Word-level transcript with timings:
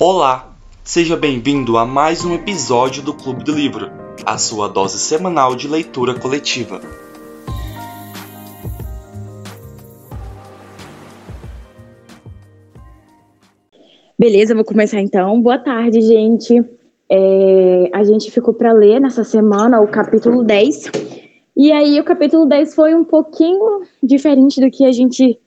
Olá, 0.00 0.56
seja 0.84 1.16
bem-vindo 1.16 1.76
a 1.76 1.84
mais 1.84 2.24
um 2.24 2.34
episódio 2.34 3.02
do 3.02 3.12
Clube 3.12 3.44
do 3.44 3.52
Livro, 3.52 3.90
a 4.24 4.38
sua 4.38 4.68
dose 4.68 4.98
semanal 4.98 5.56
de 5.56 5.66
leitura 5.66 6.14
coletiva. 6.14 6.80
Beleza, 14.18 14.54
vou 14.54 14.64
começar 14.64 15.00
então. 15.00 15.40
Boa 15.40 15.58
tarde, 15.58 16.00
gente. 16.00 16.64
É, 17.10 17.90
a 17.92 18.04
gente 18.04 18.30
ficou 18.30 18.54
para 18.54 18.72
ler 18.72 19.00
nessa 19.00 19.24
semana 19.24 19.80
o 19.80 19.88
capítulo 19.88 20.42
10. 20.42 20.90
E 21.56 21.72
aí, 21.72 22.00
o 22.00 22.04
capítulo 22.04 22.46
10 22.46 22.74
foi 22.74 22.94
um 22.94 23.04
pouquinho 23.04 23.82
diferente 24.02 24.60
do 24.60 24.70
que 24.70 24.84
a 24.84 24.92
gente 24.92 25.38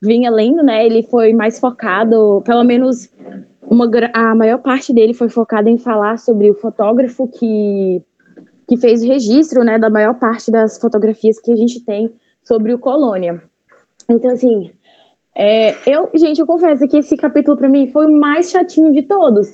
vinha 0.00 0.30
lendo, 0.30 0.62
né? 0.62 0.84
Ele 0.84 1.04
foi 1.04 1.32
mais 1.32 1.60
focado, 1.60 2.42
pelo 2.44 2.64
menos 2.64 3.08
uma, 3.62 3.88
a 4.12 4.34
maior 4.34 4.58
parte 4.58 4.92
dele 4.92 5.14
foi 5.14 5.28
focada 5.28 5.70
em 5.70 5.78
falar 5.78 6.18
sobre 6.18 6.50
o 6.50 6.54
fotógrafo 6.54 7.28
que, 7.28 8.02
que 8.68 8.76
fez 8.76 9.02
o 9.02 9.06
registro, 9.06 9.64
né, 9.64 9.78
da 9.78 9.88
maior 9.88 10.14
parte 10.14 10.50
das 10.50 10.78
fotografias 10.78 11.40
que 11.40 11.52
a 11.52 11.56
gente 11.56 11.84
tem 11.84 12.12
sobre 12.42 12.74
o 12.74 12.78
Colônia. 12.78 13.42
Então, 14.08 14.30
assim, 14.32 14.70
é, 15.34 15.74
eu, 15.86 16.10
gente, 16.14 16.40
eu 16.40 16.46
confesso 16.46 16.86
que 16.86 16.98
esse 16.98 17.16
capítulo 17.16 17.56
para 17.56 17.68
mim 17.68 17.90
foi 17.90 18.06
o 18.06 18.20
mais 18.20 18.50
chatinho 18.50 18.92
de 18.92 19.02
todos. 19.02 19.50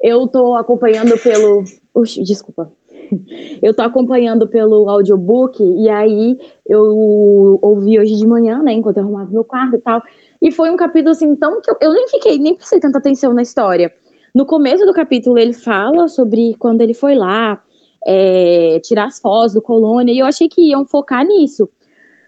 Eu 0.00 0.26
tô 0.26 0.54
acompanhando 0.54 1.18
pelo, 1.18 1.62
Ux, 1.94 2.14
desculpa. 2.14 2.72
Eu 3.60 3.74
tô 3.74 3.82
acompanhando 3.82 4.46
pelo 4.46 4.88
audiobook 4.88 5.60
e 5.60 5.88
aí 5.88 6.38
eu 6.64 7.58
ouvi 7.60 7.98
hoje 7.98 8.14
de 8.14 8.24
manhã, 8.24 8.62
né, 8.62 8.72
enquanto 8.72 8.98
eu 8.98 9.02
arrumava 9.02 9.30
meu 9.32 9.42
quarto 9.42 9.74
e 9.74 9.80
tal. 9.80 10.00
E 10.40 10.50
foi 10.50 10.70
um 10.70 10.76
capítulo 10.76 11.10
assim 11.10 11.36
tão 11.36 11.60
que 11.60 11.70
eu, 11.70 11.76
eu 11.80 11.92
nem 11.92 12.08
fiquei, 12.08 12.38
nem 12.38 12.54
prestei 12.54 12.80
tanta 12.80 12.98
atenção 12.98 13.34
na 13.34 13.42
história. 13.42 13.92
No 14.34 14.46
começo 14.46 14.86
do 14.86 14.92
capítulo 14.92 15.38
ele 15.38 15.52
fala 15.52 16.08
sobre 16.08 16.54
quando 16.58 16.80
ele 16.80 16.94
foi 16.94 17.14
lá 17.14 17.62
é, 18.06 18.80
tirar 18.80 19.06
as 19.06 19.18
fotos 19.18 19.54
do 19.54 19.62
colônia 19.62 20.12
e 20.12 20.18
eu 20.18 20.26
achei 20.26 20.48
que 20.48 20.70
iam 20.70 20.86
focar 20.86 21.26
nisso. 21.26 21.68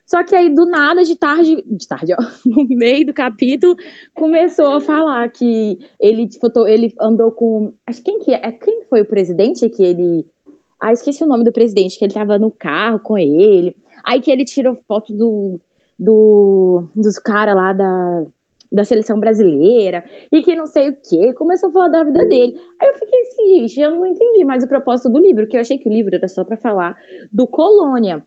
Só 0.05 0.23
que 0.25 0.35
aí 0.35 0.55
do 0.55 0.67
nada, 0.67 1.05
de 1.05 1.17
tarde, 1.17 1.65
de 1.67 1.89
tarde, 1.89 2.13
ó, 2.13 2.23
no 2.45 2.67
meio 2.69 3.07
do 3.07 3.15
capítulo, 3.15 3.77
começou 4.15 4.75
a 4.75 4.81
falar 4.81 5.29
que 5.31 5.79
ele, 5.99 6.29
ele 6.67 6.95
andou 7.01 7.31
com, 7.33 7.73
acho 7.87 8.03
quem 8.03 8.19
que 8.19 8.33
é, 8.33 8.53
quem 8.53 8.85
foi 8.91 9.03
o 9.03 9.09
presidente 9.09 9.69
que 9.71 9.83
ele, 9.83 10.27
ah, 10.81 10.93
esqueci 10.93 11.23
o 11.23 11.27
nome 11.27 11.45
do 11.45 11.53
presidente, 11.53 11.99
que 11.99 12.05
ele 12.05 12.13
tava 12.13 12.39
no 12.39 12.51
carro 12.51 12.99
com 12.99 13.17
ele. 13.17 13.77
Aí 14.05 14.21
que 14.21 14.31
ele 14.31 14.45
tirou 14.45 14.77
foto 14.87 15.15
do 15.15 15.61
do, 16.03 16.85
dos 16.97 17.19
caras 17.19 17.55
lá 17.55 17.73
da, 17.73 18.25
da 18.71 18.85
seleção 18.85 19.21
brasileira 19.21 20.05
e 20.33 20.43
que 20.43 20.57
não 20.57 20.67
sei 20.67 20.89
o 20.89 20.97
que, 20.97 21.33
começou 21.35 21.69
a 21.69 21.73
falar 21.73 21.89
da 21.89 22.05
vida 22.05 22.25
dele. 22.25 22.59
Aí 22.81 22.89
eu 22.89 22.95
fiquei 22.95 23.21
assim, 23.21 23.69
gente, 23.69 23.81
eu 23.81 23.91
não 23.93 24.07
entendi 24.07 24.45
mais 24.45 24.65
o 24.65 24.69
propósito 24.69 25.09
do 25.11 25.21
livro, 25.21 25.47
que 25.47 25.57
eu 25.57 25.61
achei 25.61 25.79
que 25.79 25.89
o 25.89 25.93
livro 25.93 26.15
era 26.15 26.27
só 26.27 26.43
para 26.43 26.57
falar 26.57 26.97
do 27.33 27.47
Colônia. 27.47 28.25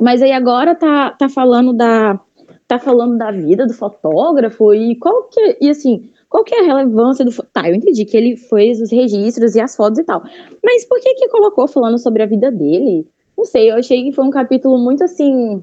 Mas 0.00 0.22
aí 0.22 0.32
agora 0.32 0.74
tá, 0.74 1.10
tá 1.10 1.28
falando 1.28 1.72
da 1.72 2.18
tá 2.66 2.78
falando 2.78 3.18
da 3.18 3.30
vida 3.30 3.66
do 3.66 3.74
fotógrafo 3.74 4.72
e 4.72 4.96
qual 4.96 5.24
que 5.24 5.38
é, 5.38 5.58
e 5.60 5.68
assim, 5.68 6.10
qual 6.30 6.42
que 6.42 6.54
é 6.54 6.60
a 6.60 6.64
relevância 6.64 7.22
do 7.22 7.30
tá, 7.52 7.68
eu 7.68 7.74
entendi 7.74 8.06
que 8.06 8.16
ele 8.16 8.36
fez 8.36 8.80
os 8.80 8.90
registros 8.90 9.54
e 9.54 9.60
as 9.60 9.76
fotos 9.76 9.98
e 9.98 10.04
tal. 10.04 10.22
Mas 10.64 10.86
por 10.86 10.98
que 10.98 11.14
que 11.14 11.28
colocou 11.28 11.68
falando 11.68 11.98
sobre 11.98 12.22
a 12.22 12.26
vida 12.26 12.50
dele? 12.50 13.06
Não 13.36 13.44
sei, 13.44 13.70
eu 13.70 13.76
achei 13.76 14.02
que 14.04 14.12
foi 14.12 14.24
um 14.24 14.30
capítulo 14.30 14.78
muito 14.78 15.04
assim, 15.04 15.62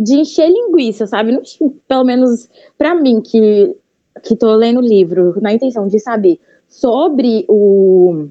de 0.00 0.14
encher 0.14 0.48
linguiça, 0.48 1.06
sabe? 1.06 1.30
Não, 1.32 1.42
pelo 1.86 2.04
menos 2.04 2.48
para 2.78 2.94
mim, 2.94 3.20
que, 3.20 3.76
que 4.22 4.34
tô 4.34 4.54
lendo 4.54 4.78
o 4.78 4.82
livro, 4.82 5.38
na 5.42 5.52
intenção 5.52 5.86
de 5.86 5.98
saber 5.98 6.40
sobre 6.66 7.44
o, 7.46 8.28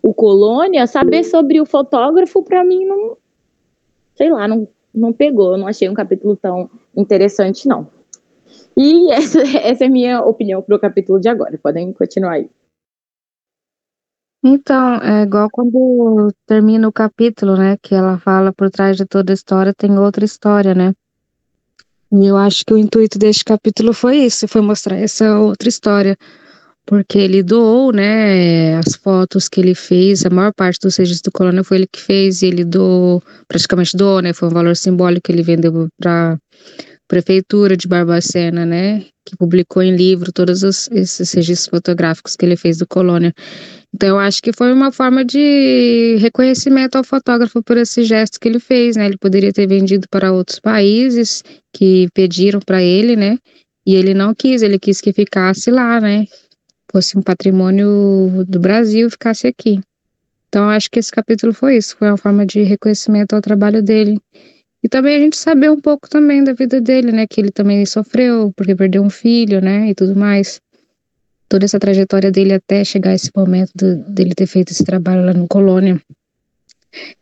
o 0.00 0.14
Colônia, 0.14 0.86
saber 0.86 1.24
sobre 1.24 1.60
o 1.60 1.66
fotógrafo, 1.66 2.42
para 2.44 2.62
mim, 2.62 2.84
não. 2.84 3.16
Sei 4.14 4.30
lá, 4.30 4.46
não, 4.46 4.68
não 4.94 5.12
pegou. 5.12 5.58
Não 5.58 5.66
achei 5.66 5.88
um 5.88 5.94
capítulo 5.94 6.36
tão 6.36 6.70
interessante, 6.96 7.66
não. 7.66 7.88
E 8.76 9.10
essa, 9.10 9.40
essa 9.40 9.84
é 9.84 9.88
a 9.88 9.90
minha 9.90 10.22
opinião 10.22 10.62
pro 10.62 10.78
capítulo 10.78 11.18
de 11.18 11.28
agora. 11.28 11.58
Podem 11.58 11.92
continuar 11.92 12.34
aí. 12.34 12.50
Então, 14.44 15.02
é 15.02 15.22
igual 15.22 15.48
quando 15.50 16.32
termina 16.46 16.86
o 16.86 16.92
capítulo, 16.92 17.56
né? 17.56 17.76
Que 17.82 17.92
ela 17.92 18.18
fala 18.20 18.52
por 18.52 18.70
trás 18.70 18.96
de 18.96 19.04
toda 19.04 19.32
a 19.32 19.34
história 19.34 19.74
tem 19.74 19.98
outra 19.98 20.24
história, 20.24 20.76
né? 20.76 20.94
E 22.10 22.26
eu 22.26 22.36
acho 22.36 22.64
que 22.64 22.72
o 22.72 22.78
intuito 22.78 23.18
deste 23.18 23.44
capítulo 23.44 23.92
foi 23.92 24.16
isso, 24.18 24.48
foi 24.48 24.62
mostrar 24.62 24.96
essa 24.96 25.38
outra 25.38 25.68
história, 25.68 26.16
porque 26.86 27.18
ele 27.18 27.42
doou, 27.42 27.92
né, 27.92 28.76
as 28.76 28.94
fotos 28.96 29.46
que 29.46 29.60
ele 29.60 29.74
fez, 29.74 30.24
a 30.24 30.30
maior 30.30 30.54
parte 30.54 30.80
dos 30.80 30.96
registros 30.96 31.30
do 31.30 31.36
Colônia 31.36 31.62
foi 31.62 31.78
ele 31.78 31.86
que 31.86 32.00
fez, 32.00 32.40
e 32.40 32.46
ele 32.46 32.64
doou, 32.64 33.22
praticamente 33.46 33.94
doou, 33.94 34.22
né, 34.22 34.32
foi 34.32 34.48
um 34.48 34.52
valor 34.52 34.74
simbólico 34.74 35.24
que 35.24 35.32
ele 35.32 35.42
vendeu 35.42 35.88
para 36.00 36.38
prefeitura 37.06 37.76
de 37.76 37.86
Barbacena, 37.86 38.64
né, 38.64 39.04
que 39.26 39.36
publicou 39.36 39.82
em 39.82 39.94
livro 39.94 40.32
todos 40.32 40.62
os, 40.62 40.88
esses 40.90 41.30
registros 41.32 41.68
fotográficos 41.68 42.34
que 42.34 42.46
ele 42.46 42.56
fez 42.56 42.78
do 42.78 42.86
Colônia. 42.86 43.34
Então, 43.94 44.10
eu 44.10 44.18
acho 44.18 44.42
que 44.42 44.52
foi 44.52 44.72
uma 44.72 44.92
forma 44.92 45.24
de 45.24 46.16
reconhecimento 46.20 46.96
ao 46.96 47.04
fotógrafo 47.04 47.62
por 47.62 47.76
esse 47.78 48.04
gesto 48.04 48.38
que 48.38 48.46
ele 48.46 48.60
fez, 48.60 48.96
né? 48.96 49.06
Ele 49.06 49.16
poderia 49.16 49.52
ter 49.52 49.66
vendido 49.66 50.06
para 50.10 50.32
outros 50.32 50.60
países 50.60 51.42
que 51.72 52.08
pediram 52.12 52.60
para 52.60 52.82
ele, 52.82 53.16
né? 53.16 53.38
E 53.86 53.94
ele 53.94 54.12
não 54.12 54.34
quis, 54.34 54.60
ele 54.62 54.78
quis 54.78 55.00
que 55.00 55.12
ficasse 55.12 55.70
lá, 55.70 56.00
né? 56.00 56.26
Fosse 56.92 57.16
um 57.16 57.22
patrimônio 57.22 58.44
do 58.46 58.60
Brasil, 58.60 59.10
ficasse 59.10 59.46
aqui. 59.46 59.80
Então, 60.48 60.64
eu 60.64 60.70
acho 60.70 60.90
que 60.90 60.98
esse 60.98 61.10
capítulo 61.10 61.54
foi 61.54 61.78
isso, 61.78 61.96
foi 61.96 62.08
uma 62.08 62.16
forma 62.16 62.44
de 62.44 62.62
reconhecimento 62.62 63.34
ao 63.34 63.40
trabalho 63.40 63.82
dele. 63.82 64.20
E 64.82 64.88
também 64.88 65.16
a 65.16 65.18
gente 65.18 65.36
saber 65.36 65.70
um 65.70 65.80
pouco 65.80 66.08
também 66.08 66.44
da 66.44 66.52
vida 66.52 66.80
dele, 66.80 67.10
né? 67.10 67.26
Que 67.26 67.40
ele 67.40 67.50
também 67.50 67.84
sofreu, 67.86 68.52
porque 68.54 68.76
perdeu 68.76 69.02
um 69.02 69.10
filho, 69.10 69.62
né? 69.62 69.88
E 69.88 69.94
tudo 69.94 70.14
mais 70.14 70.60
toda 71.48 71.64
essa 71.64 71.78
trajetória 71.78 72.30
dele 72.30 72.52
até 72.52 72.84
chegar 72.84 73.14
esse 73.14 73.30
momento 73.34 73.72
dele 74.08 74.34
ter 74.34 74.46
feito 74.46 74.72
esse 74.72 74.84
trabalho 74.84 75.24
lá 75.24 75.32
no 75.32 75.48
Colônia. 75.48 76.00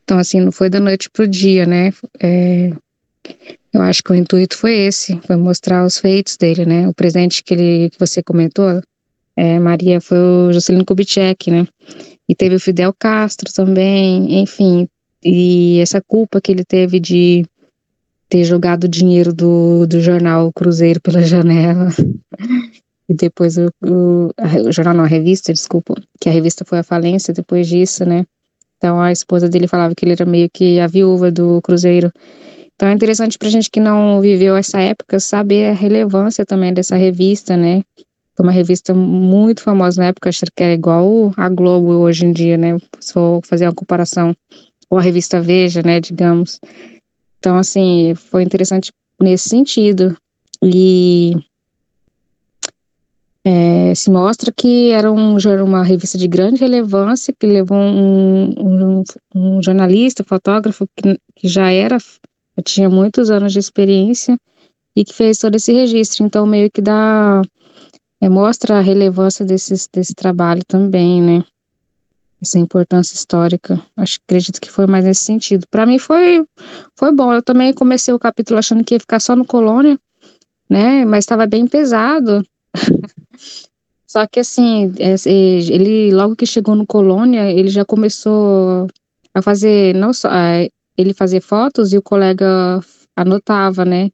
Então, 0.02 0.18
assim, 0.18 0.40
não 0.40 0.52
foi 0.52 0.68
da 0.68 0.80
noite 0.80 1.08
pro 1.10 1.26
dia, 1.26 1.66
né? 1.66 1.92
É, 2.20 2.72
eu 3.72 3.82
acho 3.82 4.02
que 4.02 4.12
o 4.12 4.14
intuito 4.14 4.56
foi 4.56 4.74
esse, 4.74 5.18
foi 5.26 5.36
mostrar 5.36 5.84
os 5.84 5.98
feitos 5.98 6.36
dele, 6.36 6.64
né? 6.64 6.88
O 6.88 6.94
presente 6.94 7.42
que, 7.42 7.54
ele, 7.54 7.90
que 7.90 7.98
você 7.98 8.22
comentou, 8.22 8.80
é, 9.36 9.58
Maria, 9.58 10.00
foi 10.00 10.18
o 10.18 10.52
Juscelino 10.52 10.84
Kubitschek, 10.84 11.50
né? 11.50 11.66
E 12.28 12.34
teve 12.34 12.56
o 12.56 12.60
Fidel 12.60 12.94
Castro 12.98 13.52
também, 13.52 14.40
enfim. 14.40 14.88
E 15.24 15.78
essa 15.80 16.00
culpa 16.00 16.40
que 16.40 16.50
ele 16.50 16.64
teve 16.64 16.98
de 16.98 17.44
ter 18.28 18.44
jogado 18.44 18.84
o 18.84 18.88
dinheiro 18.88 19.32
do, 19.32 19.86
do 19.86 20.00
jornal 20.00 20.52
Cruzeiro 20.52 21.00
pela 21.00 21.22
janela 21.26 21.88
e 23.08 23.14
depois 23.14 23.56
o, 23.56 23.68
o, 23.84 24.30
o, 24.68 24.72
jornal, 24.72 24.94
não, 24.94 25.04
a 25.04 25.06
revista, 25.06 25.52
desculpa, 25.52 25.94
que 26.20 26.28
a 26.28 26.32
revista 26.32 26.64
foi 26.64 26.78
à 26.78 26.82
falência 26.82 27.32
depois 27.32 27.68
disso, 27.68 28.04
né? 28.04 28.24
Então 28.76 29.00
a 29.00 29.12
esposa 29.12 29.48
dele 29.48 29.68
falava 29.68 29.94
que 29.94 30.04
ele 30.04 30.12
era 30.12 30.26
meio 30.26 30.48
que 30.52 30.80
a 30.80 30.86
viúva 30.86 31.30
do 31.30 31.60
Cruzeiro. 31.62 32.12
Então 32.74 32.88
é 32.88 32.92
interessante 32.92 33.38
pra 33.38 33.48
gente 33.48 33.70
que 33.70 33.80
não 33.80 34.20
viveu 34.20 34.54
essa 34.56 34.80
época 34.80 35.18
saber 35.18 35.70
a 35.70 35.72
relevância 35.72 36.44
também 36.44 36.74
dessa 36.74 36.96
revista, 36.96 37.56
né? 37.56 37.82
Foi 38.36 38.44
uma 38.44 38.52
revista 38.52 38.92
muito 38.92 39.62
famosa 39.62 40.02
na 40.02 40.08
época, 40.08 40.28
acho 40.28 40.44
que 40.54 40.62
era 40.62 40.74
igual 40.74 41.32
a 41.38 41.48
Globo 41.48 41.92
hoje 41.92 42.26
em 42.26 42.32
dia, 42.32 42.58
né? 42.58 42.76
Se 43.00 43.14
for 43.14 43.40
fazer 43.46 43.66
uma 43.66 43.74
comparação, 43.74 44.36
ou 44.90 44.98
a 44.98 45.02
revista 45.02 45.40
Veja, 45.40 45.82
né, 45.82 46.00
digamos. 46.00 46.60
Então, 47.38 47.56
assim, 47.56 48.14
foi 48.14 48.42
interessante 48.42 48.92
nesse 49.20 49.48
sentido. 49.48 50.16
E 50.62 51.34
é, 53.48 53.94
se 53.94 54.10
mostra 54.10 54.50
que 54.50 54.90
era 54.90 55.12
um, 55.12 55.36
uma 55.64 55.84
revista 55.84 56.18
de 56.18 56.26
grande 56.26 56.60
relevância, 56.60 57.32
que 57.32 57.46
levou 57.46 57.78
um, 57.78 58.50
um, 58.58 59.04
um 59.32 59.62
jornalista, 59.62 60.24
fotógrafo, 60.24 60.84
que, 60.96 61.16
que, 61.36 61.46
já 61.46 61.70
era, 61.70 61.96
já 61.96 62.62
tinha 62.64 62.90
muitos 62.90 63.30
anos 63.30 63.52
de 63.52 63.60
experiência 63.60 64.36
e 64.96 65.04
que 65.04 65.14
fez 65.14 65.38
todo 65.38 65.54
esse 65.54 65.72
registro. 65.72 66.26
Então, 66.26 66.44
meio 66.44 66.68
que 66.68 66.82
dá, 66.82 67.40
é, 68.20 68.28
mostra 68.28 68.78
a 68.78 68.80
relevância 68.80 69.44
desse, 69.44 69.88
desse 69.92 70.12
trabalho 70.12 70.62
também, 70.66 71.22
né? 71.22 71.44
Essa 72.42 72.58
importância 72.58 73.14
histórica. 73.14 73.80
Acho, 73.96 74.18
acredito 74.26 74.60
que 74.60 74.72
foi 74.72 74.88
mais 74.88 75.04
nesse 75.04 75.24
sentido. 75.24 75.68
Para 75.70 75.86
mim 75.86 76.00
foi, 76.00 76.44
foi 76.96 77.12
bom. 77.12 77.32
Eu 77.32 77.42
também 77.42 77.72
comecei 77.72 78.12
o 78.12 78.18
capítulo 78.18 78.58
achando 78.58 78.82
que 78.82 78.94
ia 78.94 79.00
ficar 79.00 79.20
só 79.20 79.36
no 79.36 79.44
Colônia, 79.44 79.96
né? 80.68 81.04
Mas 81.04 81.22
estava 81.22 81.46
bem 81.46 81.64
pesado. 81.68 82.44
Só 84.06 84.26
que 84.26 84.40
assim, 84.40 84.92
é, 84.98 85.14
é, 85.14 85.30
ele 85.30 86.14
logo 86.14 86.36
que 86.36 86.46
chegou 86.46 86.74
no 86.74 86.86
Colônia, 86.86 87.50
ele 87.50 87.68
já 87.68 87.84
começou 87.84 88.86
a 89.34 89.42
fazer, 89.42 89.94
não 89.94 90.12
só, 90.12 90.28
ele 90.96 91.12
fazer 91.12 91.40
fotos 91.40 91.92
e 91.92 91.98
o 91.98 92.02
colega 92.02 92.80
anotava, 93.16 93.84
né? 93.84 94.10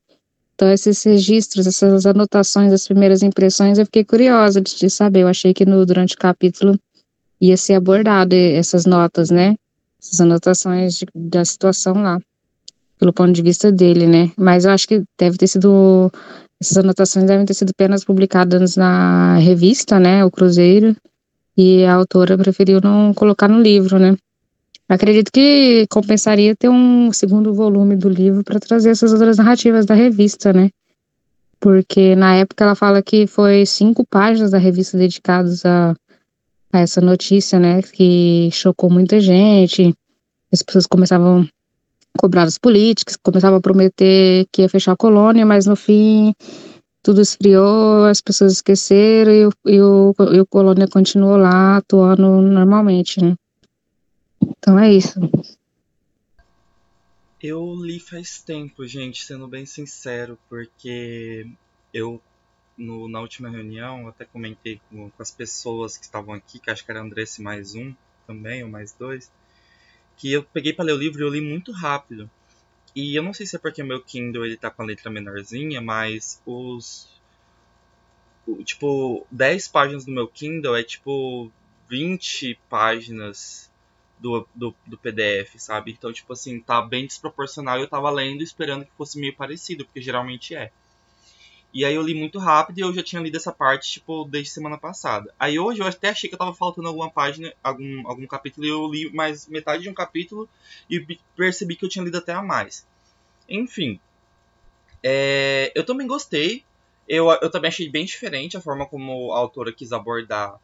Então, 0.54 0.70
esses 0.70 1.02
registros, 1.02 1.66
essas 1.66 2.06
anotações, 2.06 2.72
as 2.72 2.86
primeiras 2.86 3.22
impressões, 3.22 3.78
eu 3.78 3.86
fiquei 3.86 4.04
curiosa 4.04 4.60
de, 4.60 4.88
saber. 4.90 5.20
Eu 5.22 5.28
achei 5.28 5.52
que 5.52 5.66
no, 5.66 5.84
durante 5.84 6.14
o 6.14 6.18
capítulo 6.18 6.78
ia 7.40 7.56
ser 7.56 7.74
abordado 7.74 8.34
essas 8.34 8.86
notas, 8.86 9.30
né? 9.30 9.56
Essas 10.00 10.20
anotações 10.20 10.94
de, 10.96 11.06
da 11.14 11.44
situação 11.44 11.94
lá, 11.94 12.20
pelo 12.98 13.12
ponto 13.12 13.32
de 13.32 13.42
vista 13.42 13.72
dele, 13.72 14.06
né? 14.06 14.30
Mas 14.36 14.64
eu 14.64 14.70
acho 14.70 14.86
que 14.86 15.02
deve 15.18 15.36
ter 15.36 15.48
sido. 15.48 16.12
Essas 16.62 16.76
anotações 16.76 17.26
devem 17.26 17.44
ter 17.44 17.54
sido 17.54 17.70
apenas 17.70 18.04
publicadas 18.04 18.76
na 18.76 19.36
revista, 19.38 19.98
né? 19.98 20.24
O 20.24 20.30
Cruzeiro. 20.30 20.96
E 21.58 21.84
a 21.84 21.94
autora 21.94 22.38
preferiu 22.38 22.80
não 22.80 23.12
colocar 23.12 23.48
no 23.48 23.60
livro, 23.60 23.98
né? 23.98 24.16
Acredito 24.88 25.32
que 25.32 25.88
compensaria 25.90 26.54
ter 26.54 26.68
um 26.68 27.12
segundo 27.12 27.52
volume 27.52 27.96
do 27.96 28.08
livro 28.08 28.44
para 28.44 28.60
trazer 28.60 28.90
essas 28.90 29.12
outras 29.12 29.38
narrativas 29.38 29.86
da 29.86 29.94
revista, 29.94 30.52
né? 30.52 30.70
Porque 31.58 32.14
na 32.14 32.36
época 32.36 32.62
ela 32.62 32.76
fala 32.76 33.02
que 33.02 33.26
foi 33.26 33.66
cinco 33.66 34.06
páginas 34.06 34.52
da 34.52 34.58
revista 34.58 34.96
dedicadas 34.96 35.66
a, 35.66 35.96
a 36.72 36.78
essa 36.78 37.00
notícia, 37.00 37.58
né? 37.58 37.82
Que 37.82 38.50
chocou 38.52 38.88
muita 38.88 39.18
gente. 39.18 39.92
As 40.52 40.62
pessoas 40.62 40.86
começavam 40.86 41.44
cobrar 42.18 42.46
os 42.46 42.58
políticos, 42.58 43.16
começavam 43.16 43.58
a 43.58 43.62
prometer 43.62 44.46
que 44.52 44.62
ia 44.62 44.68
fechar 44.68 44.92
a 44.92 44.96
colônia, 44.96 45.46
mas 45.46 45.66
no 45.66 45.76
fim 45.76 46.34
tudo 47.02 47.20
esfriou, 47.20 48.04
as 48.04 48.20
pessoas 48.20 48.52
esqueceram 48.52 49.32
e 49.32 49.46
o, 49.46 49.52
e 49.66 49.80
o, 49.80 50.14
e 50.32 50.40
o 50.40 50.46
colônia 50.46 50.86
continuou 50.86 51.36
lá 51.36 51.78
atuando 51.78 52.40
normalmente, 52.40 53.22
né? 53.22 53.34
Então 54.40 54.78
é 54.78 54.92
isso. 54.92 55.18
Eu 57.42 57.74
li 57.74 57.98
faz 57.98 58.40
tempo, 58.40 58.86
gente, 58.86 59.24
sendo 59.24 59.48
bem 59.48 59.66
sincero, 59.66 60.38
porque 60.48 61.44
eu 61.92 62.22
no, 62.78 63.08
na 63.08 63.20
última 63.20 63.50
reunião 63.50 64.06
até 64.06 64.24
comentei 64.24 64.80
com, 64.88 65.10
com, 65.10 65.22
as 65.22 65.30
pessoas 65.30 65.98
que 65.98 66.04
estavam 66.04 66.34
aqui, 66.34 66.60
que 66.60 66.70
acho 66.70 66.84
que 66.84 66.90
era 66.90 67.02
Andresse 67.02 67.42
mais 67.42 67.74
um 67.74 67.92
também, 68.26 68.62
ou 68.62 68.70
mais 68.70 68.92
dois, 68.92 69.30
que 70.16 70.32
eu 70.32 70.42
peguei 70.42 70.72
para 70.72 70.84
ler 70.84 70.92
o 70.92 70.98
livro 70.98 71.20
e 71.20 71.24
eu 71.24 71.28
li 71.28 71.40
muito 71.40 71.72
rápido. 71.72 72.30
E 72.94 73.16
eu 73.16 73.22
não 73.22 73.32
sei 73.32 73.46
se 73.46 73.56
é 73.56 73.58
porque 73.58 73.82
meu 73.82 74.02
Kindle 74.02 74.44
ele 74.44 74.56
tá 74.56 74.70
com 74.70 74.82
a 74.82 74.86
letra 74.86 75.10
menorzinha, 75.10 75.80
mas 75.80 76.42
os. 76.44 77.08
Tipo, 78.64 79.26
10 79.30 79.68
páginas 79.68 80.04
do 80.04 80.12
meu 80.12 80.28
Kindle 80.28 80.76
é 80.76 80.82
tipo 80.82 81.50
20 81.88 82.58
páginas 82.68 83.70
do, 84.18 84.46
do, 84.54 84.74
do, 84.86 84.98
PDF, 84.98 85.58
sabe? 85.58 85.92
Então, 85.92 86.12
tipo 86.12 86.32
assim, 86.32 86.60
tá 86.60 86.82
bem 86.82 87.06
desproporcional. 87.06 87.78
Eu 87.78 87.88
tava 87.88 88.10
lendo 88.10 88.42
esperando 88.42 88.84
que 88.84 88.92
fosse 88.96 89.18
meio 89.18 89.34
parecido, 89.34 89.84
porque 89.84 90.00
geralmente 90.00 90.54
é. 90.54 90.70
E 91.72 91.84
aí 91.84 91.94
eu 91.94 92.02
li 92.02 92.14
muito 92.14 92.38
rápido 92.38 92.78
e 92.78 92.80
eu 92.82 92.92
já 92.92 93.02
tinha 93.02 93.22
lido 93.22 93.36
essa 93.36 93.50
parte, 93.50 93.90
tipo, 93.90 94.24
desde 94.24 94.50
semana 94.50 94.76
passada. 94.76 95.32
Aí 95.38 95.58
hoje 95.58 95.80
eu 95.80 95.86
até 95.86 96.10
achei 96.10 96.28
que 96.28 96.34
eu 96.34 96.38
tava 96.38 96.52
faltando 96.52 96.88
alguma 96.88 97.10
página, 97.10 97.52
algum, 97.62 98.06
algum 98.06 98.26
capítulo, 98.26 98.66
e 98.66 98.68
eu 98.68 98.86
li 98.86 99.10
mais 99.12 99.46
metade 99.46 99.82
de 99.82 99.88
um 99.88 99.94
capítulo 99.94 100.48
e 100.90 101.00
percebi 101.34 101.74
que 101.74 101.84
eu 101.84 101.88
tinha 101.88 102.04
lido 102.04 102.18
até 102.18 102.32
a 102.32 102.42
mais. 102.42 102.86
Enfim. 103.48 103.98
É, 105.02 105.72
eu 105.74 105.84
também 105.84 106.06
gostei. 106.06 106.62
Eu, 107.08 107.30
eu 107.30 107.50
também 107.50 107.68
achei 107.68 107.88
bem 107.88 108.04
diferente 108.04 108.56
a 108.56 108.60
forma 108.60 108.86
como 108.86 109.32
a 109.32 109.38
autora 109.38 109.72
quis 109.72 109.92
abordar 109.92 110.58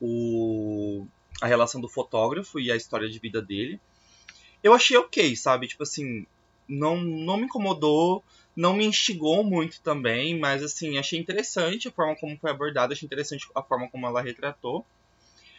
o, 0.00 1.06
a 1.40 1.46
relação 1.46 1.80
do 1.80 1.88
fotógrafo 1.88 2.58
e 2.58 2.72
a 2.72 2.76
história 2.76 3.08
de 3.08 3.18
vida 3.18 3.42
dele. 3.42 3.78
Eu 4.62 4.72
achei 4.72 4.96
ok, 4.96 5.36
sabe? 5.36 5.68
Tipo 5.68 5.82
assim, 5.82 6.26
não, 6.68 6.96
não 6.96 7.36
me 7.36 7.44
incomodou, 7.44 8.24
não 8.54 8.74
me 8.74 8.86
instigou 8.86 9.44
muito 9.44 9.80
também, 9.80 10.38
mas 10.38 10.62
assim, 10.62 10.98
achei 10.98 11.18
interessante 11.18 11.88
a 11.88 11.92
forma 11.92 12.16
como 12.16 12.36
foi 12.38 12.50
abordada, 12.50 12.92
achei 12.92 13.06
interessante 13.06 13.46
a 13.54 13.62
forma 13.62 13.88
como 13.88 14.06
ela 14.06 14.22
retratou. 14.22 14.84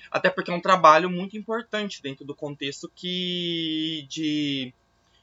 Até 0.10 0.30
porque 0.30 0.50
é 0.50 0.54
um 0.54 0.62
trabalho 0.62 1.10
muito 1.10 1.38
importante 1.38 2.02
dentro 2.02 2.26
do 2.26 2.34
contexto 2.34 2.90
que 2.96 4.06
de, 4.10 4.74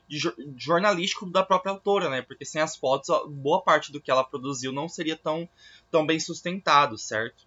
de 0.07 0.19
jornalístico 0.57 1.27
da 1.27 1.43
própria 1.43 1.73
autora, 1.73 2.11
né? 2.11 2.23
Porque 2.23 2.45
sem 2.45 2.61
as 2.61 2.77
fotos, 2.77 3.09
boa 3.29 3.63
parte 3.63 3.91
do 3.91 4.01
que 4.01 4.11
ela 4.11 4.23
produziu 4.23 4.73
não 4.73 4.89
seria 4.89 5.17
tão, 5.17 5.49
tão 5.91 6.07
bem 6.07 6.21
sustentado, 6.21 6.99
certo? 6.99 7.45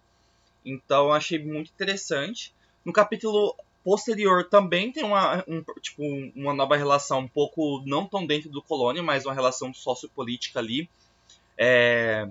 Então 0.64 1.12
achei 1.12 1.38
muito 1.38 1.70
interessante. 1.70 2.52
No 2.84 2.92
capítulo 2.92 3.54
posterior 3.88 4.44
também 4.44 4.92
tem 4.92 5.02
uma, 5.02 5.42
um, 5.48 5.64
tipo, 5.80 6.02
uma 6.36 6.52
nova 6.52 6.76
relação, 6.76 7.20
um 7.20 7.28
pouco 7.28 7.82
não 7.86 8.06
tão 8.06 8.26
dentro 8.26 8.50
do 8.50 8.60
colônia, 8.60 9.02
mas 9.02 9.24
uma 9.24 9.32
relação 9.32 9.72
sociopolítica 9.72 10.58
ali. 10.58 10.90
É, 11.56 12.28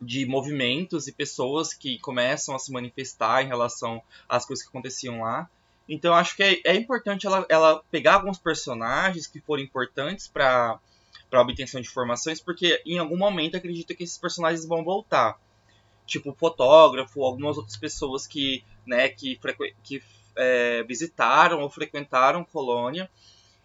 de 0.00 0.26
movimentos 0.26 1.06
e 1.06 1.12
pessoas 1.12 1.72
que 1.72 2.00
começam 2.00 2.56
a 2.56 2.58
se 2.58 2.72
manifestar 2.72 3.44
em 3.44 3.46
relação 3.46 4.02
às 4.28 4.44
coisas 4.44 4.64
que 4.64 4.68
aconteciam 4.68 5.20
lá. 5.20 5.48
Então 5.88 6.12
acho 6.12 6.34
que 6.34 6.42
é, 6.42 6.60
é 6.64 6.74
importante 6.74 7.28
ela, 7.28 7.46
ela, 7.48 7.80
pegar 7.88 8.14
alguns 8.14 8.36
personagens 8.36 9.28
que 9.28 9.40
foram 9.40 9.62
importantes 9.62 10.26
para 10.26 10.80
a 11.30 11.40
obtenção 11.40 11.80
de 11.80 11.86
informações, 11.86 12.40
porque 12.40 12.82
em 12.84 12.98
algum 12.98 13.16
momento 13.16 13.56
acredita 13.56 13.94
que 13.94 14.02
esses 14.02 14.18
personagens 14.18 14.66
vão 14.66 14.82
voltar. 14.82 15.38
Tipo 16.04 16.34
fotógrafo, 16.34 17.22
algumas 17.22 17.56
outras 17.56 17.76
pessoas 17.76 18.26
que 18.26 18.64
né, 18.84 19.08
que, 19.08 19.38
que 19.84 20.02
é, 20.36 20.82
visitaram 20.84 21.60
ou 21.60 21.70
frequentaram 21.70 22.44
Colônia, 22.44 23.10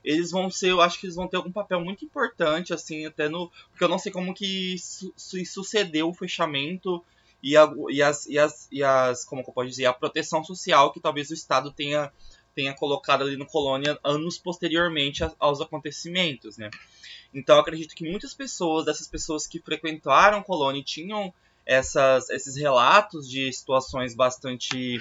eles 0.04 0.32
vão 0.32 0.50
ser, 0.50 0.72
eu 0.72 0.82
acho 0.82 1.00
que 1.00 1.06
eles 1.06 1.16
vão 1.16 1.28
ter 1.28 1.38
algum 1.38 1.52
papel 1.52 1.82
muito 1.82 2.06
importante, 2.06 2.74
assim, 2.74 3.06
até 3.06 3.28
no. 3.28 3.52
Porque 3.70 3.84
eu 3.84 3.90
não 3.90 4.00
sei 4.00 4.12
como 4.12 4.34
que 4.34 4.78
su 4.80 5.14
sucedeu 5.18 6.08
o 6.08 6.14
fechamento 6.14 7.04
e, 7.44 7.58
a, 7.58 7.70
e, 7.90 8.02
as, 8.02 8.26
e, 8.26 8.40
as, 8.40 8.68
e 8.72 8.84
as. 8.84 9.26
Como 9.26 9.42
eu 9.42 9.46
posso 9.46 9.70
dizer? 9.70 9.86
A 9.86 9.94
proteção 9.94 10.44
social 10.44 10.94
que 10.94 11.02
talvez 11.02 11.30
o 11.30 11.34
Estado 11.34 11.72
tenha, 11.72 12.12
tenha 12.56 12.74
colocado 12.74 13.24
ali 13.24 13.36
no 13.36 13.46
Colônia 13.46 14.00
anos 14.04 14.38
posteriormente 14.38 15.24
aos 15.40 15.60
acontecimentos, 15.60 16.58
né? 16.58 16.70
Então 17.34 17.60
acredito 17.60 17.94
que 17.94 18.10
muitas 18.10 18.34
pessoas, 18.34 18.86
dessas 18.86 19.08
pessoas 19.08 19.46
que 19.46 19.60
frequentaram 19.60 20.42
Colônia 20.42 20.82
tinham 20.84 21.34
essas, 21.66 22.30
esses 22.30 22.56
relatos 22.56 23.30
de 23.30 23.52
situações 23.52 24.16
bastante 24.16 25.00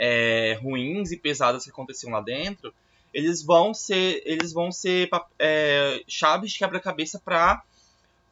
é, 0.00 0.58
ruins 0.62 1.12
e 1.12 1.16
pesadas 1.16 1.64
que 1.64 1.70
aconteciam 1.70 2.12
lá 2.12 2.20
dentro, 2.20 2.72
eles 3.12 3.42
vão 3.42 3.74
ser, 3.74 4.22
eles 4.24 4.52
vão 4.52 4.72
ser 4.72 5.10
é, 5.38 6.02
chaves 6.08 6.52
de 6.52 6.58
quebra-cabeça 6.58 7.20
para 7.22 7.62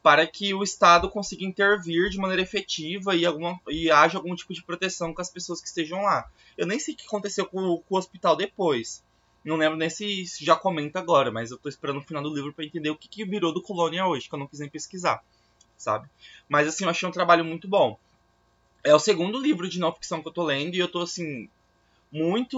para 0.01 0.25
que 0.25 0.53
o 0.53 0.63
Estado 0.63 1.09
consiga 1.09 1.43
intervir 1.43 2.09
de 2.09 2.17
maneira 2.17 2.41
efetiva 2.41 3.13
e, 3.17 3.25
alguma, 3.25 3.59
e 3.67 3.91
haja 3.91 4.17
algum 4.17 4.33
tipo 4.33 4.53
de 4.53 4.63
proteção 4.63 5.13
com 5.13 5.21
as 5.21 5.29
pessoas 5.29 5.59
que 5.59 5.67
estejam 5.67 6.01
lá. 6.01 6.25
Eu 6.57 6.65
nem 6.65 6.79
sei 6.79 6.93
o 6.93 6.97
que 6.97 7.05
aconteceu 7.05 7.45
com, 7.45 7.59
com 7.77 7.95
o 7.95 7.97
hospital 7.97 8.33
depois. 8.33 9.03
Não 9.43 9.57
lembro 9.57 9.77
nem 9.77 9.89
se, 9.89 10.23
já 10.39 10.55
comenta 10.55 10.99
agora, 10.99 11.29
mas 11.31 11.51
eu 11.51 11.57
estou 11.57 11.69
esperando 11.69 11.97
o 11.97 12.01
final 12.01 12.23
do 12.23 12.33
livro 12.33 12.53
para 12.53 12.63
entender 12.63 12.89
o 12.89 12.95
que, 12.95 13.09
que 13.09 13.25
virou 13.25 13.53
do 13.53 13.61
Colônia 13.61 14.07
hoje, 14.07 14.29
que 14.29 14.33
eu 14.33 14.39
não 14.39 14.47
quis 14.47 14.61
nem 14.61 14.69
pesquisar 14.69 15.21
sabe? 15.79 16.07
Mas 16.47 16.67
assim, 16.67 16.83
eu 16.83 16.89
achei 16.89 17.07
um 17.07 17.11
trabalho 17.11 17.43
muito 17.43 17.67
bom. 17.67 17.97
É 18.83 18.93
o 18.93 18.99
segundo 18.99 19.39
livro 19.39 19.67
de 19.67 19.79
não 19.79 19.93
ficção 19.93 20.21
que 20.21 20.27
eu 20.27 20.33
tô 20.33 20.43
lendo 20.43 20.75
e 20.75 20.79
eu 20.79 20.87
tô 20.87 21.01
assim 21.01 21.49
muito 22.11 22.57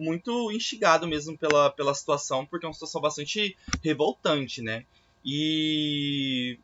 muito 0.00 0.52
instigado 0.52 1.06
mesmo 1.06 1.36
pela, 1.36 1.70
pela 1.70 1.94
situação, 1.94 2.44
porque 2.44 2.66
é 2.66 2.68
uma 2.68 2.74
situação 2.74 3.00
bastante 3.00 3.56
revoltante, 3.82 4.60
né? 4.62 4.84
E 5.24 6.58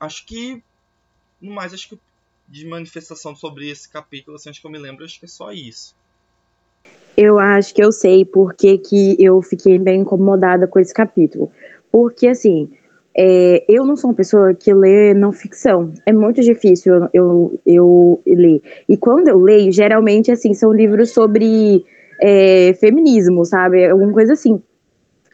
acho 0.00 0.24
que 0.26 0.62
no 1.40 1.52
mais 1.52 1.72
acho 1.72 1.88
que 1.88 1.98
de 2.48 2.66
manifestação 2.66 3.36
sobre 3.36 3.68
esse 3.68 3.88
capítulo, 3.88 4.36
assim, 4.36 4.48
acho 4.48 4.60
que 4.60 4.66
eu 4.66 4.70
me 4.70 4.78
lembro, 4.78 5.04
acho 5.04 5.18
que 5.18 5.26
é 5.26 5.28
só 5.28 5.52
isso. 5.52 5.94
Eu 7.16 7.38
acho 7.38 7.74
que 7.74 7.82
eu 7.82 7.92
sei 7.92 8.24
porque 8.24 8.78
que 8.78 9.16
eu 9.18 9.42
fiquei 9.42 9.78
bem 9.78 10.00
incomodada 10.00 10.66
com 10.66 10.78
esse 10.78 10.94
capítulo. 10.94 11.52
Porque, 11.90 12.28
assim, 12.28 12.70
é, 13.20 13.64
eu 13.68 13.84
não 13.84 13.96
sou 13.96 14.10
uma 14.10 14.16
pessoa 14.16 14.54
que 14.54 14.72
lê 14.72 15.12
não 15.12 15.32
ficção. 15.32 15.92
É 16.06 16.12
muito 16.12 16.40
difícil 16.40 16.94
eu, 16.94 17.08
eu, 17.12 17.60
eu 17.66 18.22
ler. 18.24 18.62
E 18.88 18.96
quando 18.96 19.26
eu 19.26 19.40
leio, 19.40 19.72
geralmente, 19.72 20.30
assim, 20.30 20.54
são 20.54 20.72
livros 20.72 21.10
sobre 21.10 21.84
é, 22.22 22.74
feminismo, 22.74 23.44
sabe? 23.44 23.86
Alguma 23.86 24.12
coisa 24.12 24.34
assim. 24.34 24.62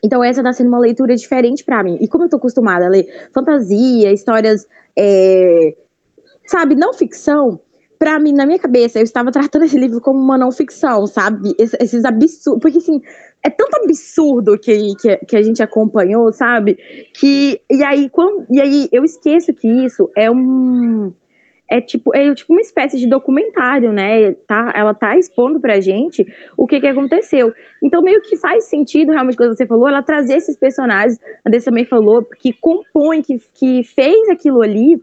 Então, 0.03 0.25
essa 0.25 0.43
tá 0.43 0.51
sendo 0.55 0.69
uma 0.69 0.79
leitura 0.79 1.15
diferente 1.15 1.63
para 1.63 1.85
mim. 1.85 1.99
E 2.01 2.09
como 2.09 2.25
eu 2.25 2.31
tô 2.31 2.39
acostumada 2.39 2.87
a 2.87 2.89
ler 2.89 3.07
fantasia, 3.35 4.11
histórias, 4.11 4.67
é, 4.97 5.77
sabe, 6.47 6.75
não 6.75 6.95
ficção, 6.95 7.61
para 8.05 8.19
mim, 8.19 8.35
na 8.35 8.45
minha 8.45 8.59
cabeça, 8.59 8.99
eu 8.99 9.03
estava 9.03 9.33
tratando 9.33 9.65
esse 9.65 9.79
livro 9.79 9.99
como 9.99 10.21
uma 10.21 10.37
não 10.37 10.53
ficção, 10.53 11.07
sabe? 11.07 11.55
Esses 11.59 12.05
absurdos. 12.05 12.61
Porque, 12.61 12.77
assim, 12.77 13.01
é 13.43 13.49
tanto 13.49 13.77
absurdo 13.83 14.59
que, 14.59 14.95
que, 14.97 15.17
que, 15.25 15.35
a 15.35 15.41
gente 15.41 15.63
acompanhou, 15.63 16.31
sabe? 16.31 16.77
Que 17.15 17.63
e 17.71 17.83
aí 17.83 18.11
quando 18.11 18.45
e 18.51 18.61
aí 18.61 18.89
eu 18.93 19.05
esqueço 19.05 19.55
que 19.55 19.67
isso 19.67 20.11
é 20.15 20.31
um 20.31 21.15
é 21.67 21.81
tipo, 21.81 22.15
é 22.15 22.35
tipo 22.35 22.53
uma 22.53 22.61
espécie 22.61 22.99
de 22.99 23.07
documentário, 23.07 23.91
né? 23.91 24.33
Tá, 24.47 24.71
ela 24.77 24.93
tá 24.93 25.17
expondo 25.17 25.59
pra 25.59 25.81
gente 25.81 26.27
o 26.59 26.67
que 26.67 26.81
que 26.81 26.87
aconteceu. 26.87 27.55
Então, 27.83 28.03
meio 28.03 28.21
que 28.21 28.37
faz 28.37 28.65
sentido, 28.65 29.13
realmente, 29.13 29.39
quando 29.39 29.57
você 29.57 29.67
falou, 29.67 29.89
ela 29.89 30.03
trazer 30.03 30.37
esses 30.37 30.59
personagens, 30.59 31.19
a 31.43 31.49
Andressa 31.49 31.71
também 31.71 31.87
falou, 31.87 32.23
que 32.23 32.53
compõe, 32.53 33.23
que, 33.23 33.41
que 33.55 33.83
fez 33.83 34.29
aquilo 34.29 34.61
ali, 34.61 35.01